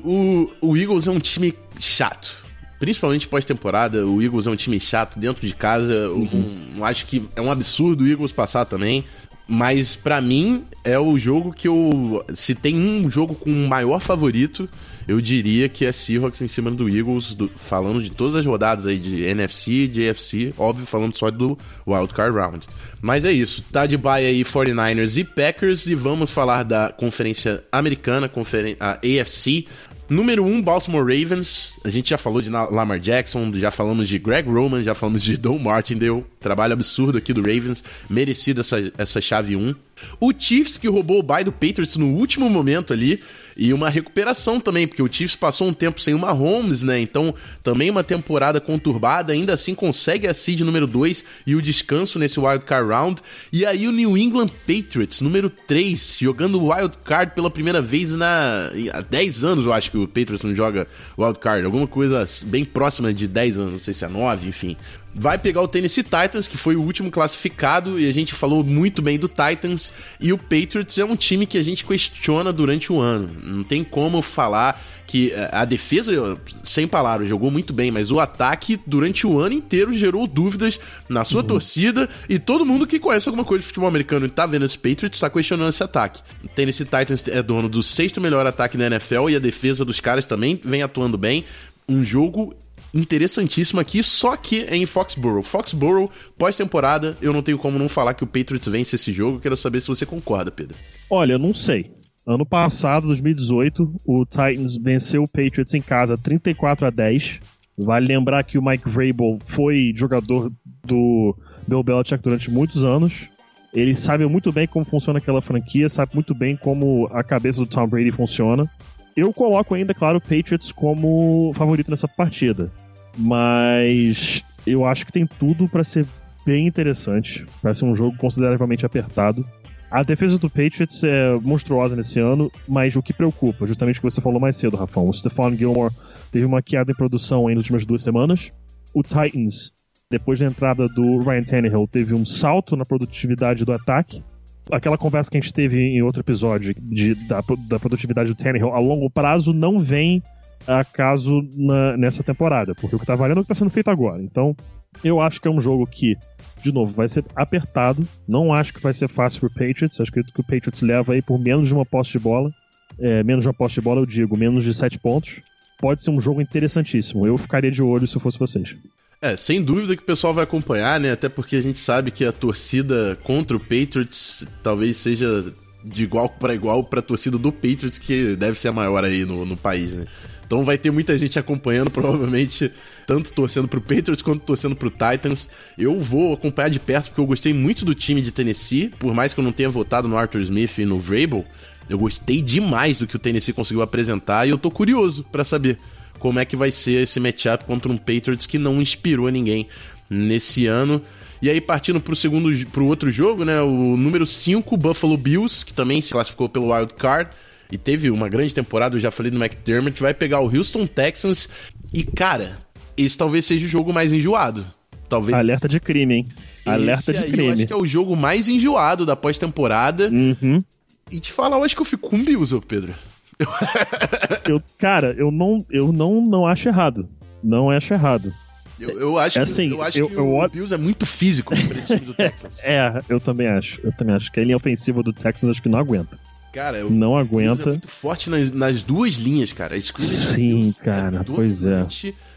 o, 0.61 0.69
o 0.69 0.77
Eagles 0.77 1.07
é 1.07 1.11
um 1.11 1.19
time 1.19 1.53
chato. 1.79 2.44
Principalmente 2.79 3.27
pós-temporada, 3.27 4.05
o 4.05 4.21
Eagles 4.21 4.47
é 4.47 4.49
um 4.49 4.55
time 4.55 4.79
chato 4.79 5.19
dentro 5.19 5.45
de 5.45 5.55
casa. 5.55 6.09
Uhum. 6.09 6.55
Um, 6.77 6.83
acho 6.83 7.05
que 7.05 7.23
é 7.35 7.41
um 7.41 7.51
absurdo 7.51 8.03
o 8.03 8.07
Eagles 8.07 8.31
passar 8.31 8.65
também. 8.65 9.03
Mas 9.47 9.95
para 9.95 10.19
mim 10.19 10.65
é 10.83 10.97
o 10.97 11.17
jogo 11.19 11.53
que 11.53 11.67
eu. 11.67 12.25
Se 12.33 12.55
tem 12.55 12.75
um 12.75 13.09
jogo 13.11 13.35
com 13.35 13.51
o 13.51 13.67
maior 13.69 13.99
favorito, 13.99 14.67
eu 15.07 15.21
diria 15.21 15.69
que 15.69 15.85
é 15.85 15.91
Seahawks 15.91 16.41
em 16.41 16.47
cima 16.47 16.71
do 16.71 16.89
Eagles, 16.89 17.35
do, 17.35 17.47
falando 17.55 18.01
de 18.01 18.09
todas 18.09 18.35
as 18.35 18.45
rodadas 18.45 18.87
aí 18.87 18.97
de 18.97 19.23
NFC, 19.23 19.87
de 19.87 20.09
AFC, 20.09 20.51
óbvio, 20.57 20.85
falando 20.85 21.15
só 21.15 21.29
do 21.29 21.57
Wild 21.85 22.11
Card 22.11 22.35
Round. 22.35 22.67
Mas 22.99 23.23
é 23.23 23.31
isso, 23.31 23.63
tá 23.71 23.85
de 23.85 23.97
bye 23.97 24.25
aí 24.25 24.43
49ers 24.43 25.15
e 25.17 25.23
Packers 25.23 25.85
e 25.85 25.93
vamos 25.93 26.31
falar 26.31 26.63
da 26.63 26.89
Conferência 26.89 27.63
Americana, 27.71 28.27
conferen 28.27 28.75
a 28.79 28.93
AFC. 28.93 29.67
Número 30.07 30.43
1, 30.43 30.47
um, 30.47 30.61
Baltimore 30.61 31.03
Ravens. 31.03 31.73
A 31.83 31.89
gente 31.89 32.11
já 32.11 32.17
falou 32.17 32.41
de 32.41 32.49
Lamar 32.49 32.99
Jackson, 32.99 33.51
já 33.55 33.71
falamos 33.71 34.07
de 34.07 34.19
Greg 34.19 34.47
Roman, 34.47 34.83
já 34.83 34.93
falamos 34.93 35.23
de 35.23 35.35
Don 35.35 35.57
Martindale. 35.57 36.23
Trabalho 36.39 36.73
absurdo 36.73 37.17
aqui 37.17 37.33
do 37.33 37.41
Ravens. 37.41 37.83
Merecida 38.09 38.61
essa, 38.61 38.91
essa 38.97 39.19
chave 39.19 39.55
1. 39.55 39.73
O 40.19 40.31
Chiefs, 40.37 40.77
que 40.77 40.87
roubou 40.87 41.19
o 41.19 41.23
bye 41.23 41.43
do 41.43 41.51
Patriots 41.51 41.95
no 41.95 42.07
último 42.07 42.49
momento 42.49 42.93
ali. 42.93 43.21
E 43.57 43.71
uma 43.71 43.89
recuperação 43.89 44.59
também, 44.59 44.85
porque 44.85 45.01
o 45.01 45.11
Chiefs 45.11 45.35
passou 45.35 45.69
um 45.69 45.73
tempo 45.73 46.01
sem 46.01 46.13
uma 46.13 46.31
Holmes, 46.31 46.83
né? 46.83 46.99
Então, 46.99 47.33
também 47.63 47.89
uma 47.89 48.03
temporada 48.03 48.59
conturbada, 48.59 49.31
ainda 49.31 49.53
assim 49.53 49.73
consegue 49.73 50.27
a 50.27 50.33
seed 50.33 50.59
número 50.61 50.85
2 50.85 51.23
e 51.47 51.55
o 51.55 51.61
descanso 51.61 52.19
nesse 52.19 52.37
Wild 52.37 52.65
Card 52.65 52.89
Round. 52.89 53.21
E 53.53 53.65
aí 53.65 53.87
o 53.87 53.93
New 53.93 54.17
England 54.17 54.49
Patriots, 54.67 55.21
número 55.21 55.49
3, 55.49 56.17
jogando 56.19 56.61
Wild 56.67 56.97
Card 57.05 57.33
pela 57.33 57.49
primeira 57.49 57.81
vez 57.81 58.13
na 58.13 58.71
há 58.91 59.01
10 59.01 59.43
anos, 59.45 59.65
eu 59.65 59.71
acho 59.71 59.89
que 59.89 59.97
o 59.97 60.07
Patriots 60.07 60.43
não 60.43 60.53
joga 60.53 60.87
Wild 61.17 61.39
Card, 61.39 61.65
alguma 61.65 61.87
coisa 61.87 62.25
bem 62.47 62.65
próxima 62.65 63.13
de 63.13 63.27
10 63.27 63.57
anos, 63.57 63.71
não 63.71 63.79
sei 63.79 63.93
se 63.93 64.03
é 64.03 64.09
9, 64.09 64.49
enfim 64.49 64.75
vai 65.17 65.37
pegar 65.37 65.61
o 65.61 65.67
Tennessee 65.67 66.03
Titans, 66.03 66.45
que 66.45 66.57
foi 66.57 66.75
o 66.75 66.81
último 66.81 67.09
classificado, 67.09 67.97
e 67.97 68.09
a 68.09 68.11
gente 68.11 68.33
falou 68.33 68.63
muito 68.65 69.01
bem 69.01 69.17
do 69.17 69.29
Titans, 69.29 69.93
e 70.19 70.33
o 70.33 70.37
Patriots 70.37 70.97
é 70.97 71.05
um 71.05 71.15
time 71.15 71.45
que 71.45 71.57
a 71.57 71.63
gente 71.63 71.85
questiona 71.85 72.51
durante 72.51 72.91
o 72.91 72.99
ano. 72.99 73.31
Não 73.41 73.63
tem 73.63 73.81
como 73.81 74.21
falar 74.21 74.83
que 75.07 75.31
eh, 75.31 75.49
a 75.53 75.63
defesa, 75.63 76.37
sem 76.63 76.85
palavras, 76.85 77.29
jogou 77.29 77.49
muito 77.49 77.71
bem, 77.71 77.91
mas 77.91 78.11
o 78.11 78.19
ataque 78.19 78.77
durante 78.85 79.25
o 79.25 79.39
ano 79.39 79.55
inteiro 79.55 79.93
gerou 79.93 80.27
dúvidas 80.27 80.79
na 81.07 81.23
sua 81.23 81.41
uhum. 81.41 81.47
torcida 81.47 82.09
e 82.27 82.37
todo 82.37 82.65
mundo 82.65 82.85
que 82.85 82.99
conhece 82.99 83.29
alguma 83.29 83.45
coisa 83.45 83.61
de 83.61 83.67
futebol 83.67 83.87
americano 83.87 84.25
e 84.25 84.29
tá 84.29 84.45
vendo 84.45 84.65
esse 84.65 84.77
Patriots 84.77 85.15
está 85.15 85.29
questionando 85.29 85.69
esse 85.69 85.83
ataque. 85.83 86.21
O 86.43 86.47
Tennessee 86.49 86.85
Titans 86.85 87.23
é 87.27 87.41
dono 87.41 87.69
do 87.69 87.81
sexto 87.81 88.19
melhor 88.19 88.45
ataque 88.45 88.77
da 88.77 88.87
NFL 88.87 89.29
e 89.29 89.35
a 89.35 89.39
defesa 89.39 89.85
dos 89.85 90.01
caras 90.01 90.25
também 90.25 90.59
vem 90.63 90.81
atuando 90.81 91.17
bem. 91.17 91.45
Um 91.87 92.03
jogo 92.03 92.55
interessantíssima 92.95 93.81
aqui, 93.81 94.01
só 94.01 94.37
que 94.37 94.63
é 94.63 94.75
em 94.75 94.85
Foxborough. 94.85 95.43
Foxborough, 95.43 96.09
pós-temporada, 96.37 97.17
eu 97.21 97.33
não 97.33 97.43
tenho 97.43 97.57
como 97.57 97.77
não 97.77 97.89
falar 97.89 98.13
que 98.13 98.23
o 98.23 98.27
Patriots 98.27 98.67
vence 98.67 98.95
esse 98.95 99.11
jogo. 99.11 99.39
Quero 99.39 99.57
saber 99.57 99.81
se 99.81 99.87
você 99.89 100.05
concorda, 100.05 100.49
Pedro. 100.49 100.77
Olha, 101.09 101.33
eu 101.33 101.39
não 101.39 101.53
sei. 101.53 101.91
Ano 102.25 102.45
passado, 102.45 103.07
2018, 103.07 104.01
o 104.03 104.25
Titans 104.25 104.77
venceu 104.77 105.23
o 105.23 105.27
Patriots 105.27 105.73
em 105.73 105.81
casa 105.81 106.17
34 106.17 106.87
a 106.87 106.89
10. 106.89 107.41
Vale 107.77 108.07
lembrar 108.07 108.43
que 108.43 108.57
o 108.57 108.63
Mike 108.63 108.89
Vrabel 108.89 109.37
foi 109.39 109.93
jogador 109.95 110.51
do 110.83 111.37
Bill 111.67 111.83
Belichick 111.83 112.23
durante 112.23 112.49
muitos 112.49 112.83
anos. 112.83 113.27
Ele 113.73 113.93
sabe 113.93 114.25
muito 114.25 114.53
bem 114.53 114.65
como 114.65 114.85
funciona 114.85 115.19
aquela 115.19 115.41
franquia, 115.41 115.89
sabe 115.89 116.15
muito 116.15 116.33
bem 116.33 116.55
como 116.55 117.07
a 117.11 117.21
cabeça 117.21 117.59
do 117.59 117.65
Tom 117.65 117.85
Brady 117.85 118.11
funciona. 118.11 118.71
Eu 119.15 119.33
coloco 119.33 119.75
ainda, 119.75 119.93
claro, 119.93 120.17
o 120.17 120.21
Patriots 120.21 120.71
como 120.71 121.51
favorito 121.53 121.91
nessa 121.91 122.07
partida. 122.07 122.71
Mas 123.17 124.43
eu 124.65 124.85
acho 124.85 125.05
que 125.05 125.11
tem 125.11 125.25
tudo 125.25 125.67
para 125.67 125.83
ser 125.83 126.05
bem 126.45 126.67
interessante. 126.67 127.45
Vai 127.61 127.73
ser 127.73 127.85
um 127.85 127.95
jogo 127.95 128.17
consideravelmente 128.17 128.85
apertado. 128.85 129.45
A 129.89 130.03
defesa 130.03 130.37
do 130.37 130.49
Patriots 130.49 131.03
é 131.03 131.33
monstruosa 131.39 131.95
nesse 131.95 132.19
ano, 132.19 132.51
mas 132.67 132.95
o 132.95 133.01
que 133.01 133.13
preocupa, 133.13 133.65
justamente 133.65 133.97
o 133.97 134.01
que 134.01 134.09
você 134.09 134.19
falou 134.19 134.39
mais 134.39 134.57
cedo, 134.57 134.75
Rafão, 134.75 135.07
o 135.07 135.13
Stephon 135.13 135.55
Gilmore 135.55 135.93
teve 136.31 136.43
uma 136.45 136.61
queda 136.61 136.91
em 136.91 136.95
produção 136.95 137.47
aí 137.47 137.55
nas 137.55 137.63
últimas 137.63 137.85
duas 137.85 138.01
semanas. 138.01 138.51
O 138.93 139.01
Titans, 139.01 139.71
depois 140.09 140.39
da 140.39 140.47
entrada 140.47 140.89
do 140.89 141.19
Ryan 141.19 141.43
Tannehill, 141.43 141.87
teve 141.87 142.13
um 142.13 142.25
salto 142.25 142.75
na 142.75 142.83
produtividade 142.83 143.63
do 143.63 143.71
ataque. 143.71 144.23
Aquela 144.71 144.97
conversa 144.97 145.29
que 145.29 145.37
a 145.37 145.41
gente 145.41 145.53
teve 145.53 145.79
em 145.79 146.01
outro 146.01 146.21
episódio 146.21 146.73
de, 146.77 147.13
da, 147.27 147.41
da 147.69 147.79
produtividade 147.79 148.33
do 148.33 148.35
Tannehill 148.35 148.73
a 148.73 148.79
longo 148.79 149.09
prazo 149.09 149.53
não 149.53 149.79
vem 149.79 150.21
acaso 150.67 151.41
na, 151.55 151.97
nessa 151.97 152.23
temporada, 152.23 152.73
porque 152.75 152.95
o 152.95 152.99
que 152.99 153.05
tá 153.05 153.15
valendo 153.15 153.37
é 153.37 153.41
o 153.41 153.43
que 153.43 153.49
tá 153.49 153.55
sendo 153.55 153.71
feito 153.71 153.89
agora. 153.89 154.21
Então, 154.21 154.55
eu 155.03 155.19
acho 155.19 155.41
que 155.41 155.47
é 155.47 155.51
um 155.51 155.61
jogo 155.61 155.85
que, 155.85 156.15
de 156.61 156.71
novo, 156.71 156.93
vai 156.93 157.07
ser 157.07 157.23
apertado. 157.35 158.07
Não 158.27 158.53
acho 158.53 158.73
que 158.73 158.81
vai 158.81 158.93
ser 158.93 159.07
fácil 159.07 159.41
pro 159.41 159.49
Patriots. 159.49 159.99
Acho 159.99 160.11
que 160.11 160.19
o 160.19 160.43
Patriots 160.43 160.81
leva 160.81 161.13
aí 161.13 161.21
por 161.21 161.39
menos 161.39 161.67
de 161.67 161.73
uma 161.73 161.85
posse 161.85 162.13
de 162.13 162.19
bola. 162.19 162.51
É, 162.99 163.23
menos 163.23 163.43
de 163.43 163.49
uma 163.49 163.53
posse 163.53 163.75
de 163.75 163.81
bola, 163.81 164.01
eu 164.01 164.05
digo, 164.05 164.37
menos 164.37 164.63
de 164.63 164.73
sete 164.73 164.97
pontos. 164.97 165.41
Pode 165.79 166.03
ser 166.03 166.11
um 166.11 166.19
jogo 166.19 166.41
interessantíssimo. 166.41 167.27
Eu 167.27 167.37
ficaria 167.37 167.71
de 167.71 167.83
olho 167.83 168.07
se 168.07 168.19
fosse 168.19 168.39
vocês. 168.39 168.75
É, 169.21 169.35
sem 169.35 169.61
dúvida 169.61 169.95
que 169.95 170.03
o 170.03 170.05
pessoal 170.05 170.33
vai 170.33 170.43
acompanhar, 170.43 170.99
né? 170.99 171.11
Até 171.11 171.27
porque 171.27 171.55
a 171.55 171.61
gente 171.61 171.79
sabe 171.79 172.11
que 172.11 172.23
a 172.23 172.31
torcida 172.31 173.17
contra 173.23 173.57
o 173.57 173.59
Patriots 173.59 174.45
talvez 174.61 174.97
seja 174.97 175.51
de 175.83 176.03
igual 176.03 176.29
para 176.29 176.55
igual 176.55 176.83
para 176.83 176.99
a 176.99 177.03
torcida 177.03 177.37
do 177.37 177.51
Patriots, 177.51 177.99
que 177.99 178.35
deve 178.35 178.57
ser 178.57 178.69
a 178.69 178.71
maior 178.71 179.03
aí 179.03 179.23
no, 179.23 179.45
no 179.45 179.55
país, 179.55 179.93
né? 179.93 180.05
Então 180.45 180.63
vai 180.63 180.77
ter 180.77 180.91
muita 180.91 181.17
gente 181.17 181.39
acompanhando, 181.39 181.89
provavelmente, 181.91 182.71
tanto 183.07 183.33
torcendo 183.33 183.67
pro 183.67 183.81
Patriots 183.81 184.21
quanto 184.21 184.41
torcendo 184.41 184.75
pro 184.75 184.89
Titans. 184.89 185.49
Eu 185.77 185.99
vou 185.99 186.33
acompanhar 186.33 186.69
de 186.69 186.79
perto 186.79 187.07
porque 187.07 187.21
eu 187.21 187.25
gostei 187.25 187.53
muito 187.53 187.83
do 187.83 187.95
time 187.95 188.21
de 188.21 188.31
Tennessee, 188.31 188.91
por 188.99 189.13
mais 189.13 189.33
que 189.33 189.39
eu 189.39 189.43
não 189.43 189.51
tenha 189.51 189.69
votado 189.69 190.07
no 190.07 190.17
Arthur 190.17 190.41
Smith 190.41 190.77
e 190.77 190.85
no 190.85 190.99
Vrabel, 190.99 191.43
eu 191.89 191.97
gostei 191.97 192.41
demais 192.41 192.97
do 192.97 193.05
que 193.05 193.15
o 193.15 193.19
Tennessee 193.19 193.53
conseguiu 193.53 193.81
apresentar 193.81 194.47
e 194.47 194.49
eu 194.49 194.57
tô 194.57 194.71
curioso 194.71 195.23
para 195.31 195.43
saber 195.43 195.77
como 196.17 196.39
é 196.39 196.45
que 196.45 196.55
vai 196.55 196.71
ser 196.71 197.03
esse 197.03 197.19
matchup 197.19 197.65
contra 197.65 197.91
um 197.91 197.97
Patriots 197.97 198.47
que 198.47 198.57
não 198.57 198.81
inspirou 198.81 199.29
ninguém 199.29 199.67
nesse 200.09 200.65
ano. 200.65 201.01
E 201.41 201.49
aí, 201.49 201.59
partindo 201.61 201.99
pro 201.99 202.15
segundo 202.15 202.49
pro 202.67 202.85
outro 202.85 203.11
jogo, 203.11 203.43
né? 203.43 203.61
O 203.61 203.97
número 203.97 204.25
5, 204.25 204.75
Buffalo 204.77 205.17
Bills, 205.17 205.65
que 205.65 205.73
também 205.73 206.01
se 206.01 206.11
classificou 206.11 206.49
pelo 206.49 206.73
Wild 206.73 206.93
Card 206.95 207.29
e 207.71 207.77
teve 207.77 208.09
uma 208.09 208.29
grande 208.29 208.53
temporada, 208.53 208.95
eu 208.95 208.99
já 208.99 209.11
falei 209.11 209.31
do 209.31 209.43
McDermott, 209.43 210.01
vai 210.01 210.13
pegar 210.13 210.39
o 210.41 210.55
Houston 210.55 210.85
Texans 210.85 211.49
e, 211.93 212.03
cara, 212.03 212.57
esse 212.97 213.17
talvez 213.17 213.45
seja 213.45 213.65
o 213.65 213.69
jogo 213.69 213.93
mais 213.93 214.13
enjoado. 214.13 214.65
Talvez. 215.07 215.37
Alerta 215.37 215.67
de 215.67 215.79
crime, 215.79 216.15
hein? 216.15 216.27
Alerta 216.65 217.11
esse 217.11 217.23
de 217.23 217.31
crime. 217.31 217.47
Eu 217.47 217.53
acho 217.53 217.67
que 217.67 217.73
é 217.73 217.75
o 217.75 217.85
jogo 217.85 218.15
mais 218.15 218.47
enjoado 218.47 219.05
da 219.05 219.15
pós-temporada. 219.15 220.09
Uhum. 220.09 220.63
E 221.11 221.19
te 221.19 221.31
falar, 221.31 221.57
eu 221.57 221.63
acho 221.63 221.75
que 221.75 221.81
eu 221.81 221.85
fico 221.85 222.09
com 222.09 222.15
o 222.15 222.23
Bills, 222.23 222.53
ô 222.53 222.61
Pedro. 222.61 222.93
eu, 224.49 224.61
cara, 224.77 225.13
eu 225.17 225.29
não, 225.29 225.65
eu 225.69 225.91
não, 225.91 226.21
não 226.21 226.47
acho 226.47 226.69
errado. 226.69 227.07
Não 227.43 227.69
acho 227.69 227.93
errado. 227.93 228.33
Eu, 228.79 228.99
eu 228.99 229.17
acho, 229.17 229.39
é 229.39 229.41
assim, 229.43 229.69
que, 229.69 229.75
eu 229.75 229.81
acho 229.81 229.99
eu, 229.99 230.09
que 230.09 230.17
o 230.17 230.47
Bills 230.49 230.73
é 230.73 230.77
muito 230.77 231.05
físico 231.05 231.55
pra 231.55 231.77
esse 231.77 231.95
time 231.95 232.07
do 232.07 232.13
Texas. 232.15 232.59
é, 232.63 233.01
eu 233.07 233.19
também 233.19 233.47
acho. 233.47 233.79
Eu 233.83 233.91
também 233.93 234.15
acho 234.15 234.31
que 234.31 234.39
a 234.39 234.43
linha 234.43 234.57
ofensiva 234.57 235.01
do 235.03 235.13
Texas 235.13 235.49
acho 235.49 235.61
que 235.61 235.69
não 235.69 235.79
aguenta. 235.79 236.19
Cara, 236.55 236.85
não 236.85 237.17
aguenta. 237.17 237.63
É 237.63 237.65
muito 237.65 237.89
forte 237.89 238.29
nas, 238.29 238.49
nas 238.49 238.81
duas 238.81 239.15
linhas, 239.15 239.51
cara. 239.51 239.75
Sim, 239.81 240.73
cara, 240.81 241.19
é 241.19 241.23
pois 241.25 241.65
é. 241.65 241.85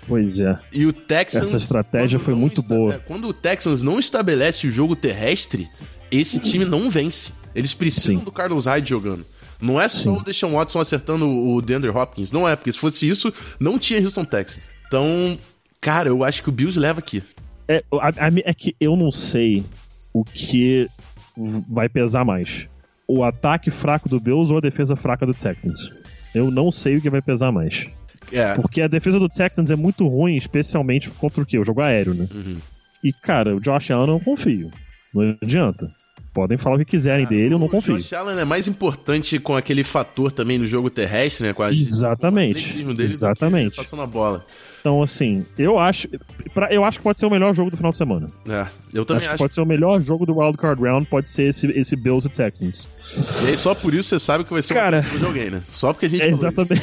Pois 0.09 0.41
é. 0.41 0.59
E 0.73 0.85
o 0.87 0.93
Texans. 0.93 1.47
Essa 1.47 1.57
estratégia 1.57 2.19
foi 2.19 2.35
muito 2.35 2.61
boa. 2.61 2.95
É, 2.95 2.99
quando 2.99 3.29
o 3.29 3.33
Texans 3.33 3.81
não 3.81 3.97
estabelece 3.97 4.67
o 4.67 4.73
jogo 4.73 4.97
terrestre, 4.97 5.69
esse 6.11 6.41
time 6.41 6.65
não 6.65 6.91
vence. 6.91 7.33
Eles 7.55 7.75
precisam 7.75 8.19
Sim. 8.19 8.25
do 8.25 8.33
Carlos 8.33 8.67
Hyde 8.67 8.91
jogando. 8.91 9.25
Não 9.61 9.81
é 9.81 9.89
só 9.89 10.15
Sim. 10.15 10.21
o 10.21 10.25
Deshaun 10.25 10.55
Watson 10.55 10.81
acertando 10.81 11.29
o 11.29 11.63
DeAndre 11.63 11.91
Hopkins. 11.91 12.33
Não 12.33 12.49
é, 12.49 12.57
porque 12.57 12.73
se 12.73 12.79
fosse 12.79 13.09
isso, 13.09 13.33
não 13.61 13.79
tinha 13.79 14.03
Houston 14.03 14.25
Texans. 14.25 14.65
Então, 14.89 15.39
cara, 15.81 16.09
eu 16.09 16.25
acho 16.25 16.43
que 16.43 16.49
o 16.49 16.53
Bills 16.53 16.77
leva 16.77 16.99
aqui. 16.99 17.23
É, 17.69 17.85
é 18.45 18.55
que 18.55 18.75
eu 18.81 18.97
não 18.97 19.13
sei 19.13 19.65
o 20.13 20.25
que 20.25 20.89
vai 21.69 21.89
pesar 21.89 22.25
mais 22.25 22.69
o 23.09 23.25
ataque 23.25 23.71
fraco 23.71 24.09
do 24.09 24.21
Bills 24.21 24.53
ou 24.53 24.59
a 24.59 24.61
defesa 24.61 24.95
fraca 24.95 25.25
do 25.25 25.33
Texans. 25.33 25.93
Eu 26.35 26.51
não 26.51 26.71
sei 26.71 26.97
o 26.97 27.01
que 27.01 27.09
vai 27.09 27.23
pesar 27.23 27.51
mais. 27.51 27.89
É. 28.31 28.55
Porque 28.55 28.83
a 28.83 28.89
defesa 28.89 29.19
do 29.19 29.29
Texans 29.29 29.71
é 29.71 29.77
muito 29.77 30.07
ruim, 30.07 30.37
especialmente 30.37 31.09
contra 31.11 31.43
o 31.43 31.47
quê? 31.47 31.59
O 31.59 31.65
jogo 31.65 31.81
aéreo, 31.81 32.13
né? 32.13 32.29
Uhum. 32.33 32.59
E, 33.03 33.13
cara, 33.13 33.57
o 33.57 33.61
Josh 33.61 33.91
Allen 33.91 34.07
eu 34.07 34.13
não 34.13 34.21
confio. 34.21 34.71
Não 35.15 35.37
adianta. 35.41 35.91
Podem 36.33 36.59
falar 36.59 36.77
o 36.77 36.79
que 36.79 36.85
quiserem 36.85 37.27
ah, 37.27 37.29
dele, 37.29 37.55
eu 37.55 37.59
não 37.59 37.69
confio. 37.69 37.95
O 37.95 37.99
Josh 37.99 38.13
Allen 38.13 38.39
é 38.39 38.45
mais 38.45 38.69
importante 38.69 39.39
com 39.39 39.57
aquele 39.57 39.83
fator 39.83 40.31
também 40.31 40.59
no 40.59 40.67
jogo 40.67 40.91
terrestre, 40.91 41.47
né? 41.47 41.53
Com 41.53 41.63
a, 41.63 41.73
Exatamente. 41.73 42.85
Com 42.85 42.91
o 42.91 42.95
dele 42.95 43.09
Exatamente. 43.09 43.77
Passando 43.77 44.03
a 44.03 44.07
bola. 44.07 44.45
Então, 44.81 45.03
assim, 45.03 45.45
eu 45.59 45.79
acho. 45.79 46.09
Pra, 46.55 46.73
eu 46.73 46.85
acho 46.85 46.99
que 46.99 47.05
pode 47.05 47.19
ser 47.19 47.27
o 47.27 47.31
melhor 47.31 47.55
jogo 47.55 47.71
do 47.71 47.77
final 47.77 47.91
de 47.91 47.99
semana. 47.99 48.29
É, 48.49 48.67
eu 48.95 49.05
também 49.05 49.21
acho. 49.21 49.29
acho. 49.29 49.37
Que 49.37 49.43
pode 49.43 49.55
ser 49.55 49.61
o 49.61 49.67
melhor 49.67 50.01
jogo 50.01 50.25
do 50.25 50.39
Wild 50.39 50.57
Card 50.57 50.81
Round, 50.81 51.07
pode 51.07 51.29
ser 51.29 51.45
esse, 51.45 51.67
esse 51.69 51.97
Bills 51.97 52.27
e 52.27 52.31
Texans. 52.31 52.89
E 53.45 53.49
aí, 53.49 53.57
só 53.57 53.75
por 53.75 53.93
isso 53.93 54.09
você 54.09 54.19
sabe 54.19 54.45
que 54.45 54.53
vai 54.53 54.63
ser 54.63 54.75
Cara, 54.75 55.01
um 55.01 55.19
jogo 55.19 55.27
alguém, 55.27 55.51
né? 55.51 55.63
Só 55.71 55.93
porque 55.93 56.07
a 56.07 56.09
gente. 56.09 56.23
É 56.23 56.29
exatamente. 56.29 56.81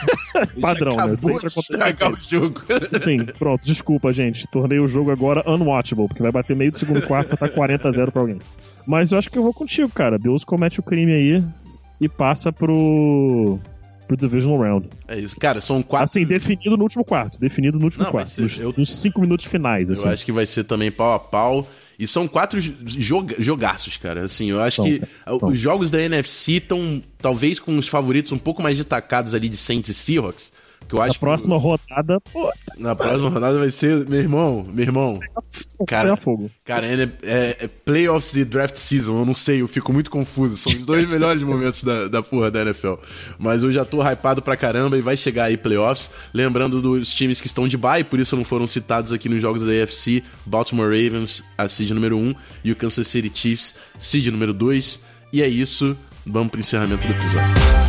Padrão, 0.60 0.96
né? 0.96 1.16
Sempre 1.16 1.46
acontece. 1.46 2.26
o 2.26 2.30
jogo. 2.30 2.62
Sim, 2.98 3.24
pronto, 3.38 3.64
desculpa, 3.64 4.12
gente. 4.12 4.46
Tornei 4.48 4.78
o 4.78 4.88
jogo 4.88 5.10
agora 5.10 5.42
unwatchable, 5.48 6.08
porque 6.08 6.22
vai 6.22 6.32
bater 6.32 6.56
meio 6.56 6.70
do 6.70 6.78
segundo 6.78 7.02
quarto 7.02 7.36
pra 7.36 7.46
estar 7.46 7.56
40 7.56 7.88
a 7.88 7.92
0 7.92 8.12
pra 8.12 8.20
alguém. 8.20 8.38
Mas 8.88 9.12
eu 9.12 9.18
acho 9.18 9.30
que 9.30 9.38
eu 9.38 9.42
vou 9.42 9.52
contigo, 9.52 9.90
cara. 9.90 10.18
Bills 10.18 10.46
comete 10.46 10.80
o 10.80 10.82
crime 10.82 11.12
aí 11.12 11.44
e 12.00 12.08
passa 12.08 12.50
pro 12.50 13.60
pro 14.06 14.16
Divisional 14.16 14.58
Round. 14.58 14.88
É 15.06 15.18
isso, 15.18 15.38
cara, 15.38 15.60
são 15.60 15.82
quatro. 15.82 16.04
Assim, 16.04 16.24
definido 16.24 16.74
no 16.78 16.84
último 16.84 17.04
quarto. 17.04 17.38
Definido 17.38 17.78
no 17.78 17.84
último 17.84 18.04
Não, 18.04 18.10
quarto. 18.10 18.40
Nos, 18.40 18.58
eu... 18.58 18.72
nos, 18.74 18.90
cinco 18.90 19.20
minutos 19.20 19.44
finais. 19.44 19.90
Assim. 19.90 20.06
Eu 20.06 20.10
acho 20.10 20.24
que 20.24 20.32
vai 20.32 20.46
ser 20.46 20.64
também 20.64 20.90
pau 20.90 21.12
a 21.12 21.18
pau. 21.18 21.68
E 21.98 22.06
são 22.06 22.26
quatro 22.26 22.58
jog 22.58 23.34
jogaços, 23.38 23.98
cara. 23.98 24.22
Assim, 24.22 24.48
eu 24.48 24.62
acho 24.62 24.76
são, 24.76 24.84
que 24.86 25.02
são. 25.26 25.48
os 25.50 25.58
jogos 25.58 25.90
da 25.90 26.00
NFC 26.00 26.52
estão, 26.52 27.02
talvez, 27.18 27.60
com 27.60 27.76
os 27.76 27.88
favoritos 27.88 28.32
um 28.32 28.38
pouco 28.38 28.62
mais 28.62 28.78
destacados 28.78 29.34
ali 29.34 29.50
de 29.50 29.58
Saints 29.58 29.90
e 29.90 29.94
Seahawks. 29.94 30.50
Que 30.86 30.94
eu 30.94 31.02
acho 31.02 31.14
Na 31.14 31.20
próxima 31.20 31.56
que... 31.56 31.62
rodada, 31.62 32.20
pô. 32.32 32.52
Na 32.78 32.96
próxima 32.96 33.28
rodada 33.28 33.58
vai 33.58 33.70
ser, 33.70 34.08
meu 34.08 34.20
irmão, 34.20 34.66
meu 34.72 34.84
irmão. 34.84 35.20
Cara, 35.86 36.16
fogo. 36.16 36.50
cara 36.64 36.86
é, 36.86 37.02
é, 37.22 37.56
é, 37.60 37.68
playoffs 37.68 38.34
e 38.36 38.44
draft 38.44 38.76
season, 38.76 39.18
eu 39.18 39.26
não 39.26 39.34
sei, 39.34 39.60
eu 39.60 39.68
fico 39.68 39.92
muito 39.92 40.10
confuso. 40.10 40.56
São 40.56 40.72
os 40.72 40.86
dois 40.86 41.04
melhores 41.08 41.42
momentos 41.42 41.84
da, 41.84 42.08
da 42.08 42.22
porra 42.22 42.50
da 42.50 42.62
NFL. 42.62 42.94
Mas 43.38 43.62
eu 43.62 43.70
já 43.70 43.84
tô 43.84 44.02
hypado 44.02 44.40
pra 44.40 44.56
caramba 44.56 44.96
e 44.96 45.02
vai 45.02 45.16
chegar 45.16 45.44
aí 45.44 45.56
playoffs. 45.56 46.10
Lembrando 46.32 46.80
dos 46.80 47.12
times 47.12 47.40
que 47.40 47.46
estão 47.46 47.68
de 47.68 47.76
bye, 47.76 48.02
por 48.02 48.18
isso 48.18 48.34
não 48.34 48.44
foram 48.44 48.66
citados 48.66 49.12
aqui 49.12 49.28
nos 49.28 49.42
jogos 49.42 49.64
da 49.64 49.72
AFC: 49.82 50.22
Baltimore 50.46 50.86
Ravens, 50.88 51.42
a 51.56 51.68
seed 51.68 51.90
número 51.90 52.16
1, 52.16 52.34
e 52.64 52.72
o 52.72 52.76
Kansas 52.76 53.08
City 53.08 53.30
Chiefs, 53.32 53.74
seed 53.98 54.28
número 54.28 54.54
2. 54.54 55.02
E 55.32 55.42
é 55.42 55.48
isso, 55.48 55.96
vamos 56.26 56.50
pro 56.50 56.60
encerramento 56.60 57.06
do 57.06 57.12
episódio. 57.12 57.87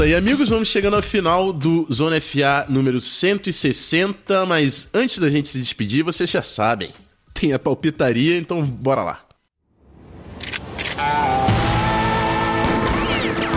Isso 0.00 0.04
aí, 0.06 0.14
amigos. 0.14 0.48
Vamos 0.48 0.68
chegando 0.70 0.96
ao 0.96 1.02
final 1.02 1.52
do 1.52 1.86
Zona 1.92 2.18
FA 2.22 2.64
número 2.70 3.02
160. 3.02 4.46
Mas 4.46 4.88
antes 4.94 5.18
da 5.18 5.28
gente 5.28 5.48
se 5.48 5.58
despedir, 5.58 6.02
vocês 6.02 6.30
já 6.30 6.42
sabem. 6.42 6.88
Tem 7.34 7.52
a 7.52 7.58
palpitaria, 7.58 8.38
então 8.38 8.62
bora 8.62 9.02
lá. 9.02 9.20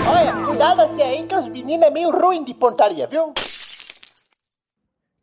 Olha, 0.06 0.34
cuidado-se 0.46 1.02
aí 1.02 1.26
que 1.26 1.34
os 1.34 1.48
meninos 1.48 1.88
é 1.88 1.90
meio 1.90 2.10
ruim 2.10 2.44
de 2.44 2.54
pontaria, 2.54 3.08
viu? 3.08 3.34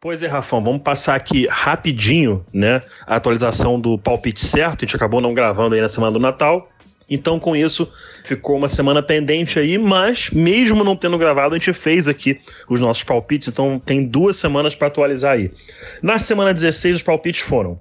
Pois 0.01 0.23
é, 0.23 0.27
Rafão, 0.27 0.65
vamos 0.65 0.81
passar 0.81 1.17
aqui 1.17 1.47
rapidinho, 1.49 2.47
né? 2.51 2.81
A 3.07 3.17
atualização 3.17 3.79
do 3.79 3.99
palpite 3.99 4.43
certo. 4.43 4.85
A 4.85 4.87
gente 4.87 4.97
acabou 4.97 5.21
não 5.21 5.35
gravando 5.35 5.75
aí 5.75 5.83
na 5.83 5.89
semana 5.89 6.13
do 6.13 6.21
Natal. 6.21 6.67
Então, 7.11 7.41
com 7.41 7.57
isso, 7.57 7.93
ficou 8.25 8.57
uma 8.57 8.69
semana 8.69 9.03
pendente 9.03 9.59
aí, 9.59 9.77
mas 9.77 10.31
mesmo 10.31 10.85
não 10.85 10.95
tendo 10.95 11.19
gravado, 11.19 11.57
a 11.57 11.59
gente 11.59 11.73
fez 11.73 12.07
aqui 12.07 12.41
os 12.69 12.81
nossos 12.81 13.03
palpites, 13.03 13.49
então 13.49 13.81
tem 13.85 14.07
duas 14.07 14.37
semanas 14.37 14.77
para 14.77 14.87
atualizar 14.87 15.33
aí. 15.33 15.51
Na 16.01 16.21
semana 16.21 16.55
16, 16.55 16.97
os 16.97 17.03
palpites 17.03 17.41
foram: 17.41 17.81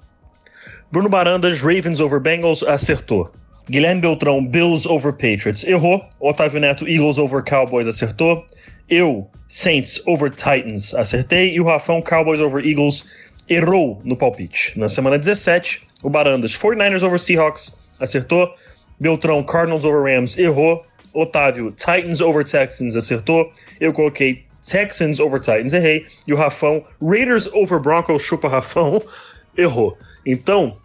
Bruno 0.92 1.08
Barandas, 1.08 1.62
Ravens 1.62 2.00
over 2.00 2.20
Bengals, 2.20 2.64
acertou. 2.64 3.32
Guilherme 3.70 4.02
Beltrão, 4.02 4.44
Bills 4.44 4.90
over 4.90 5.14
Patriots, 5.14 5.64
errou. 5.64 6.04
Otávio 6.20 6.60
Neto, 6.60 6.88
Eagles 6.88 7.20
over 7.20 7.44
Cowboys, 7.44 7.86
acertou. 7.86 8.44
Eu, 8.90 9.30
Saints 9.48 10.02
over 10.08 10.32
Titans, 10.32 10.96
acertei. 10.96 11.54
E 11.54 11.62
o 11.62 11.66
Rafão, 11.66 12.02
Cowboys 12.02 12.40
over 12.40 12.66
Eagles, 12.66 13.06
errou 13.48 14.02
no 14.04 14.18
palpite. 14.18 14.74
Na 14.76 14.88
semana 14.88 15.20
17, 15.20 15.84
o 16.02 16.10
Barandas, 16.10 16.54
49ers 16.54 17.04
over 17.04 17.20
Seahawks, 17.20 17.72
acertou. 18.00 18.52
Beltrão, 19.00 19.44
Cardinals 19.44 19.86
over 19.86 20.04
Rams, 20.04 20.38
errou. 20.38 20.86
Otávio, 21.14 21.72
Titans 21.72 22.22
over 22.22 22.46
Texans, 22.46 22.96
acertou. 22.96 23.52
Eu 23.80 23.92
coloquei 23.92 24.46
Texans 24.62 25.20
over 25.20 25.40
Titans, 25.40 25.74
errei. 25.74 26.06
E 26.28 26.34
o 26.34 26.38
Rafão, 26.38 26.84
Raiders 27.02 27.48
over 27.48 27.80
Broncos, 27.80 28.22
chupa 28.22 28.48
Rafão, 28.48 29.02
errou. 29.58 29.98
Então, 30.26 30.78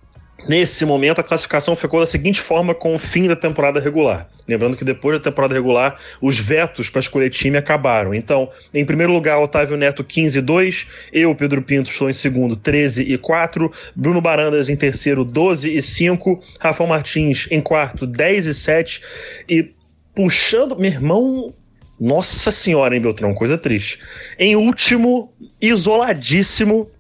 Nesse 0.47 0.85
momento, 0.85 1.21
a 1.21 1.25
classificação 1.25 1.75
ficou 1.75 2.01
da 2.01 2.07
seguinte 2.07 2.41
forma 2.41 2.75
com 2.75 2.95
o 2.95 2.99
fim 2.99 3.27
da 3.27 3.37
temporada 3.37 3.81
regular. 3.81 4.29
Lembrando 4.47 4.77
que 4.77 4.85
depois 4.85 5.19
da 5.19 5.31
temporada 5.31 5.55
regular, 5.55 5.97
os 6.21 6.39
vetos 6.39 6.91
para 6.91 7.01
escolher 7.01 7.31
time 7.31 7.57
acabaram. 7.57 8.15
Então, 8.15 8.51
em 8.73 8.85
primeiro 8.85 9.13
lugar, 9.13 9.39
Otávio 9.39 9.77
Neto 9.77 10.05
15 10.05 10.39
e 10.39 10.43
2, 10.43 10.87
eu, 11.13 11.35
Pedro 11.35 11.63
Pinto, 11.63 11.91
estou 11.91 12.11
em 12.11 12.13
segundo 12.13 12.57
13 12.57 13.03
e 13.03 13.17
4, 13.17 13.73
Bruno 13.97 14.21
Barandas 14.21 14.69
em 14.69 14.77
terceiro 14.77 15.25
12 15.25 15.75
e 15.75 15.81
5, 15.81 16.43
Rafael 16.61 16.89
Martins 16.89 17.49
em 17.51 17.61
quarto 17.61 18.07
10 18.07 18.47
e 18.47 18.55
7 18.55 19.01
e 19.49 19.73
puxando, 20.15 20.77
meu 20.77 20.91
irmão, 20.91 21.55
nossa 21.99 22.51
senhora, 22.51 22.95
hein, 22.95 23.01
Beltrão, 23.01 23.33
coisa 23.33 23.57
triste. 23.57 23.99
Em 24.39 24.57
último, 24.57 25.33
isoladíssimo, 25.61 26.91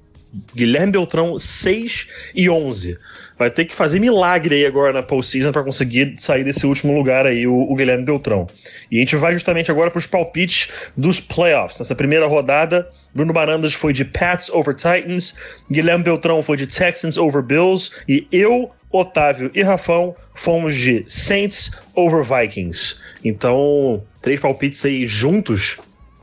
Guilherme 0.54 0.92
Beltrão 0.92 1.38
6 1.38 2.08
e 2.34 2.48
11 2.48 2.98
vai 3.38 3.50
ter 3.50 3.64
que 3.64 3.74
fazer 3.74 3.98
milagre 3.98 4.56
aí 4.56 4.66
agora 4.66 4.92
na 4.92 5.02
postseason 5.02 5.52
para 5.52 5.62
conseguir 5.62 6.14
sair 6.18 6.44
desse 6.44 6.66
último 6.66 6.96
lugar 6.96 7.26
aí, 7.26 7.46
o, 7.46 7.54
o, 7.54 7.74
Guilherme 7.74 8.04
Beltrão. 8.04 8.46
E 8.90 8.96
a 8.96 9.00
gente 9.00 9.16
vai 9.16 9.32
justamente 9.32 9.70
agora 9.70 9.90
para 9.90 9.98
os 9.98 10.06
palpites 10.06 10.68
dos 10.96 11.20
playoffs. 11.20 11.78
Nessa 11.78 11.94
primeira 11.94 12.26
rodada, 12.26 12.88
Bruno 13.14 13.32
Barandas 13.32 13.74
foi 13.74 13.92
de 13.92 14.04
Pats 14.04 14.48
over 14.50 14.74
Titans, 14.74 15.34
Guilherme 15.70 16.04
Beltrão 16.04 16.42
foi 16.42 16.56
de 16.56 16.66
Texans 16.66 17.16
over 17.16 17.42
Bills 17.42 17.90
e 18.08 18.26
eu, 18.30 18.70
Otávio 18.90 19.50
e 19.54 19.62
Rafão 19.62 20.14
fomos 20.34 20.76
de 20.76 21.02
Saints 21.06 21.70
over 21.94 22.22
Vikings. 22.22 22.96
Então, 23.24 24.02
três 24.22 24.38
palpites 24.38 24.84
aí 24.84 25.06
juntos, 25.06 25.78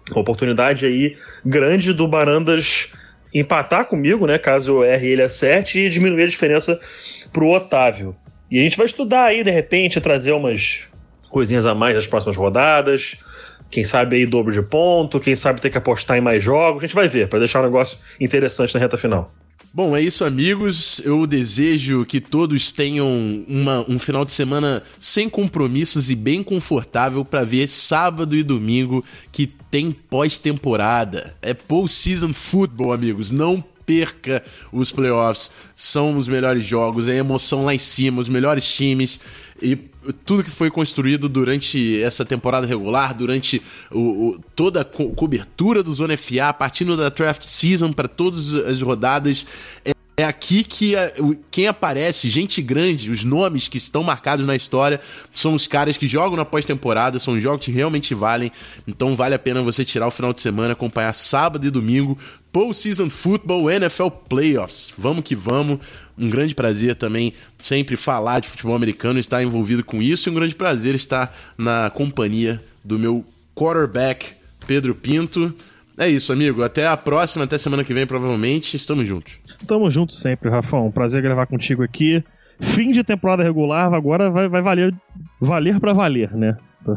uma 0.10 0.22
oportunidade 0.22 0.86
aí 0.86 1.18
grande 1.46 1.94
do 1.94 2.08
Barandas 2.08 2.92
empatar 3.34 3.86
comigo, 3.86 4.26
né? 4.26 4.38
Caso 4.38 4.72
eu 4.72 4.84
erre 4.84 5.10
ele 5.10 5.22
acerte 5.22 5.80
e 5.80 5.90
diminuir 5.90 6.24
a 6.24 6.28
diferença 6.28 6.80
pro 7.32 7.50
Otávio. 7.50 8.16
E 8.50 8.60
a 8.60 8.64
gente 8.64 8.78
vai 8.78 8.86
estudar 8.86 9.26
aí, 9.26 9.44
de 9.44 9.52
repente, 9.52 10.02
trazer 10.02 10.34
umas 10.34 10.82
coisinhas 11.30 11.66
a 11.66 11.74
mais 11.74 11.96
nas 11.96 12.08
próximas 12.08 12.36
rodadas. 12.36 13.18
Quem 13.70 13.86
sabe 13.86 14.18
aí 14.18 14.26
dobro 14.26 14.52
de 14.52 14.62
ponto, 14.62 15.20
quem 15.20 15.36
sabe 15.36 15.62
ter 15.62 15.70
que 15.70 15.78
apostar 15.78 16.18
em 16.18 16.22
mais 16.22 16.44
jogos. 16.44 16.84
A 16.84 16.88
gente 16.88 16.96
vai 16.96 17.08
ver, 17.08 17.30
para 17.30 17.40
deixar 17.40 17.62
um 17.62 17.64
negócio 17.64 17.98
interessante 18.20 18.74
na 18.74 18.82
reta 18.82 18.98
final. 18.98 19.32
Bom, 19.74 19.96
é 19.96 20.02
isso, 20.02 20.26
amigos. 20.26 21.00
Eu 21.06 21.26
desejo 21.26 22.06
que 22.06 22.20
todos 22.20 22.74
tenham 22.74 23.46
uma, 23.48 23.86
um 23.90 23.98
final 23.98 24.26
de 24.26 24.34
semana 24.34 24.84
sem 25.00 25.30
compromissos 25.30 26.10
e 26.10 26.16
bem 26.16 26.44
confortável 26.44 27.24
para 27.24 27.46
ver 27.46 27.70
sábado 27.70 28.36
e 28.36 28.44
domingo 28.44 29.04
que 29.32 29.48
tem 29.48 29.94
pós-temporada. 29.94 31.38
É 31.42 31.54
post-season 31.54 32.34
football, 32.34 32.92
amigos. 32.92 33.32
Não 33.32 33.64
perca 33.92 34.42
os 34.72 34.90
playoffs. 34.90 35.52
São 35.76 36.16
os 36.16 36.30
melhores 36.30 36.66
jogos, 36.66 37.10
é 37.10 37.18
emoção 37.18 37.66
lá 37.66 37.76
em 37.76 37.80
cima, 37.80 38.22
os 38.22 38.30
melhores 38.30 38.66
times 38.74 39.20
e 39.62 39.76
tudo 40.26 40.44
que 40.44 40.50
foi 40.50 40.72
construído 40.72 41.28
durante 41.28 42.02
essa 42.02 42.26
temporada 42.26 42.66
regular, 42.66 43.14
durante 43.14 43.62
o, 43.92 44.00
o, 44.00 44.40
toda 44.56 44.82
a 44.82 44.86
co 44.86 45.10
cobertura 45.10 45.84
do 45.84 45.94
Zona 45.94 46.18
FA, 46.18 46.54
partindo 46.58 46.96
da 46.96 47.10
draft 47.10 47.46
season 47.46 47.92
para 47.92 48.08
todas 48.08 48.56
as 48.56 48.82
rodadas. 48.82 49.46
É, 50.18 50.22
é 50.22 50.26
aqui 50.26 50.64
que 50.64 50.96
a, 50.96 51.12
quem 51.50 51.68
aparece, 51.68 52.30
gente 52.30 52.62
grande, 52.62 53.10
os 53.10 53.24
nomes 53.24 53.68
que 53.68 53.78
estão 53.78 54.04
marcados 54.04 54.46
na 54.46 54.56
história, 54.56 55.00
são 55.34 55.54
os 55.54 55.68
caras 55.68 55.98
que 55.98 56.08
jogam 56.08 56.38
na 56.38 56.46
pós-temporada, 56.46 57.20
são 57.20 57.40
jogos 57.40 57.66
que 57.66 57.72
realmente 57.72 58.14
valem. 58.14 58.52
Então 58.88 59.16
vale 59.16 59.36
a 59.36 59.40
pena 59.40 59.62
você 59.62 59.84
tirar 59.84 60.08
o 60.08 60.12
final 60.12 60.34
de 60.34 60.42
semana, 60.42 60.74
acompanhar 60.74 61.14
sábado 61.14 61.66
e 61.66 61.70
domingo, 61.70 62.18
Post-Season 62.52 63.10
Football 63.10 63.72
NFL 63.72 64.10
Playoffs. 64.28 64.94
Vamos 64.98 65.24
que 65.24 65.36
vamos. 65.36 65.80
Um 66.18 66.30
grande 66.30 66.54
prazer 66.54 66.96
também 66.96 67.34
sempre 67.58 67.96
falar 67.96 68.42
de 68.42 68.48
futebol 68.48 68.76
americano, 68.76 69.20
estar 69.20 69.42
envolvido 69.42 69.84
com 69.84 70.02
isso, 70.02 70.28
e 70.28 70.32
um 70.32 70.36
grande 70.36 70.56
prazer 70.56 70.94
estar 70.94 71.36
na 71.58 71.90
companhia 71.90 72.62
do 72.84 73.00
meu 73.00 73.26
quarterback, 73.56 74.34
Pedro 74.68 74.94
Pinto. 74.94 75.54
É 75.98 76.08
isso, 76.08 76.32
amigo. 76.32 76.64
Até 76.64 76.88
a 76.88 76.96
próxima, 76.96 77.46
até 77.46 77.58
semana 77.58 77.84
que 77.84 77.94
vem, 77.94 78.08
provavelmente. 78.08 78.76
Estamos 78.76 79.08
juntos. 79.08 79.34
Estamos 79.46 79.94
juntos 79.94 80.20
sempre, 80.20 80.50
Rafão. 80.50 80.92
Prazer 80.92 81.22
gravar 81.22 81.46
contigo 81.46 81.84
aqui. 81.84 82.24
Fim 82.60 82.92
de 82.92 83.04
temporada 83.04 83.44
regular, 83.44 83.92
agora 83.92 84.30
vai, 84.30 84.48
vai 84.48 84.62
valer 84.62 84.94
valer 85.40 85.80
para 85.80 85.94
valer, 85.94 86.32
né? 86.32 86.56
Pra, 86.84 86.96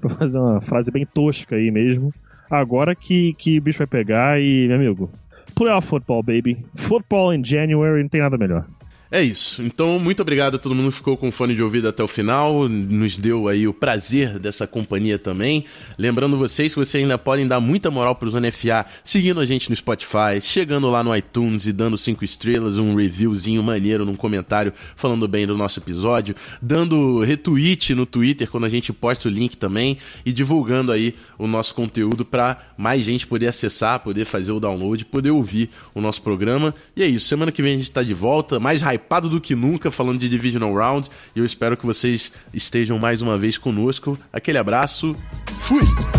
pra, 0.00 0.10
fazer 0.10 0.38
uma 0.38 0.60
frase 0.60 0.90
bem 0.90 1.06
tosca 1.06 1.56
aí 1.56 1.70
mesmo. 1.70 2.12
Agora 2.50 2.94
que, 2.94 3.32
que 3.34 3.58
o 3.58 3.62
bicho 3.62 3.78
vai 3.78 3.86
pegar 3.86 4.40
e, 4.40 4.68
meu 4.68 4.76
amigo, 4.76 5.10
playoff 5.54 5.88
football, 5.88 6.22
baby. 6.22 6.64
Football 6.74 7.34
in 7.34 7.44
January, 7.44 8.02
não 8.02 8.08
tem 8.08 8.20
nada 8.20 8.36
melhor. 8.36 8.66
É 9.08 9.22
isso. 9.22 9.62
Então, 9.62 10.00
muito 10.00 10.20
obrigado 10.20 10.56
a 10.56 10.58
todo 10.58 10.74
mundo 10.74 10.90
que 10.90 10.96
ficou 10.96 11.16
com 11.16 11.30
fone 11.30 11.54
de 11.54 11.62
ouvido 11.62 11.88
até 11.88 12.02
o 12.02 12.08
final. 12.08 12.68
Nos 12.68 13.16
deu 13.16 13.46
aí 13.46 13.68
o 13.68 13.72
prazer 13.72 14.36
dessa 14.40 14.66
companhia 14.66 15.16
também. 15.16 15.64
Lembrando 15.96 16.36
vocês 16.36 16.72
que 16.72 16.78
vocês 16.80 17.04
ainda 17.04 17.16
podem 17.16 17.46
dar 17.46 17.60
muita 17.60 17.88
moral 17.88 18.16
para 18.16 18.26
os 18.26 18.34
NFA 18.34 18.84
seguindo 19.04 19.38
a 19.38 19.46
gente 19.46 19.70
no 19.70 19.76
Spotify, 19.76 20.40
chegando 20.42 20.90
lá 20.90 21.04
no 21.04 21.16
iTunes 21.16 21.66
e 21.66 21.72
dando 21.72 21.96
cinco 21.96 22.24
estrelas, 22.24 22.78
um 22.78 22.96
reviewzinho 22.96 23.62
maneiro 23.62 24.04
num 24.04 24.16
comentário 24.16 24.72
falando 24.96 25.28
bem 25.28 25.46
do 25.46 25.56
nosso 25.56 25.78
episódio, 25.78 26.34
dando 26.60 27.20
retweet 27.20 27.94
no 27.94 28.06
Twitter 28.06 28.50
quando 28.50 28.64
a 28.64 28.68
gente 28.68 28.92
posta 28.92 29.28
o 29.28 29.30
link 29.30 29.56
também 29.56 29.98
e 30.24 30.32
divulgando 30.32 30.90
aí 30.90 31.14
o 31.38 31.46
nosso 31.46 31.74
conteúdo 31.74 32.24
para 32.24 32.58
mais 32.76 33.04
gente 33.04 33.24
poder 33.24 33.46
acessar, 33.46 34.00
poder 34.00 34.24
fazer 34.24 34.50
o 34.50 34.58
download, 34.58 35.04
poder 35.04 35.30
ouvir 35.30 35.70
o 35.94 36.00
nosso 36.00 36.22
programa. 36.22 36.74
E 36.96 37.04
é 37.04 37.06
isso. 37.06 37.28
Semana 37.28 37.52
que 37.52 37.62
vem 37.62 37.74
a 37.74 37.76
gente 37.76 37.88
está 37.88 38.02
de 38.02 38.14
volta, 38.14 38.58
mais 38.58 38.82
hypado 38.96 39.28
do 39.28 39.40
que 39.40 39.54
nunca, 39.54 39.90
falando 39.90 40.18
de 40.18 40.28
Divisional 40.28 40.74
Round. 40.74 41.08
E 41.34 41.38
eu 41.38 41.44
espero 41.44 41.76
que 41.76 41.86
vocês 41.86 42.32
estejam 42.52 42.98
mais 42.98 43.22
uma 43.22 43.38
vez 43.38 43.56
conosco. 43.56 44.18
Aquele 44.32 44.58
abraço, 44.58 45.14
fui! 45.60 46.15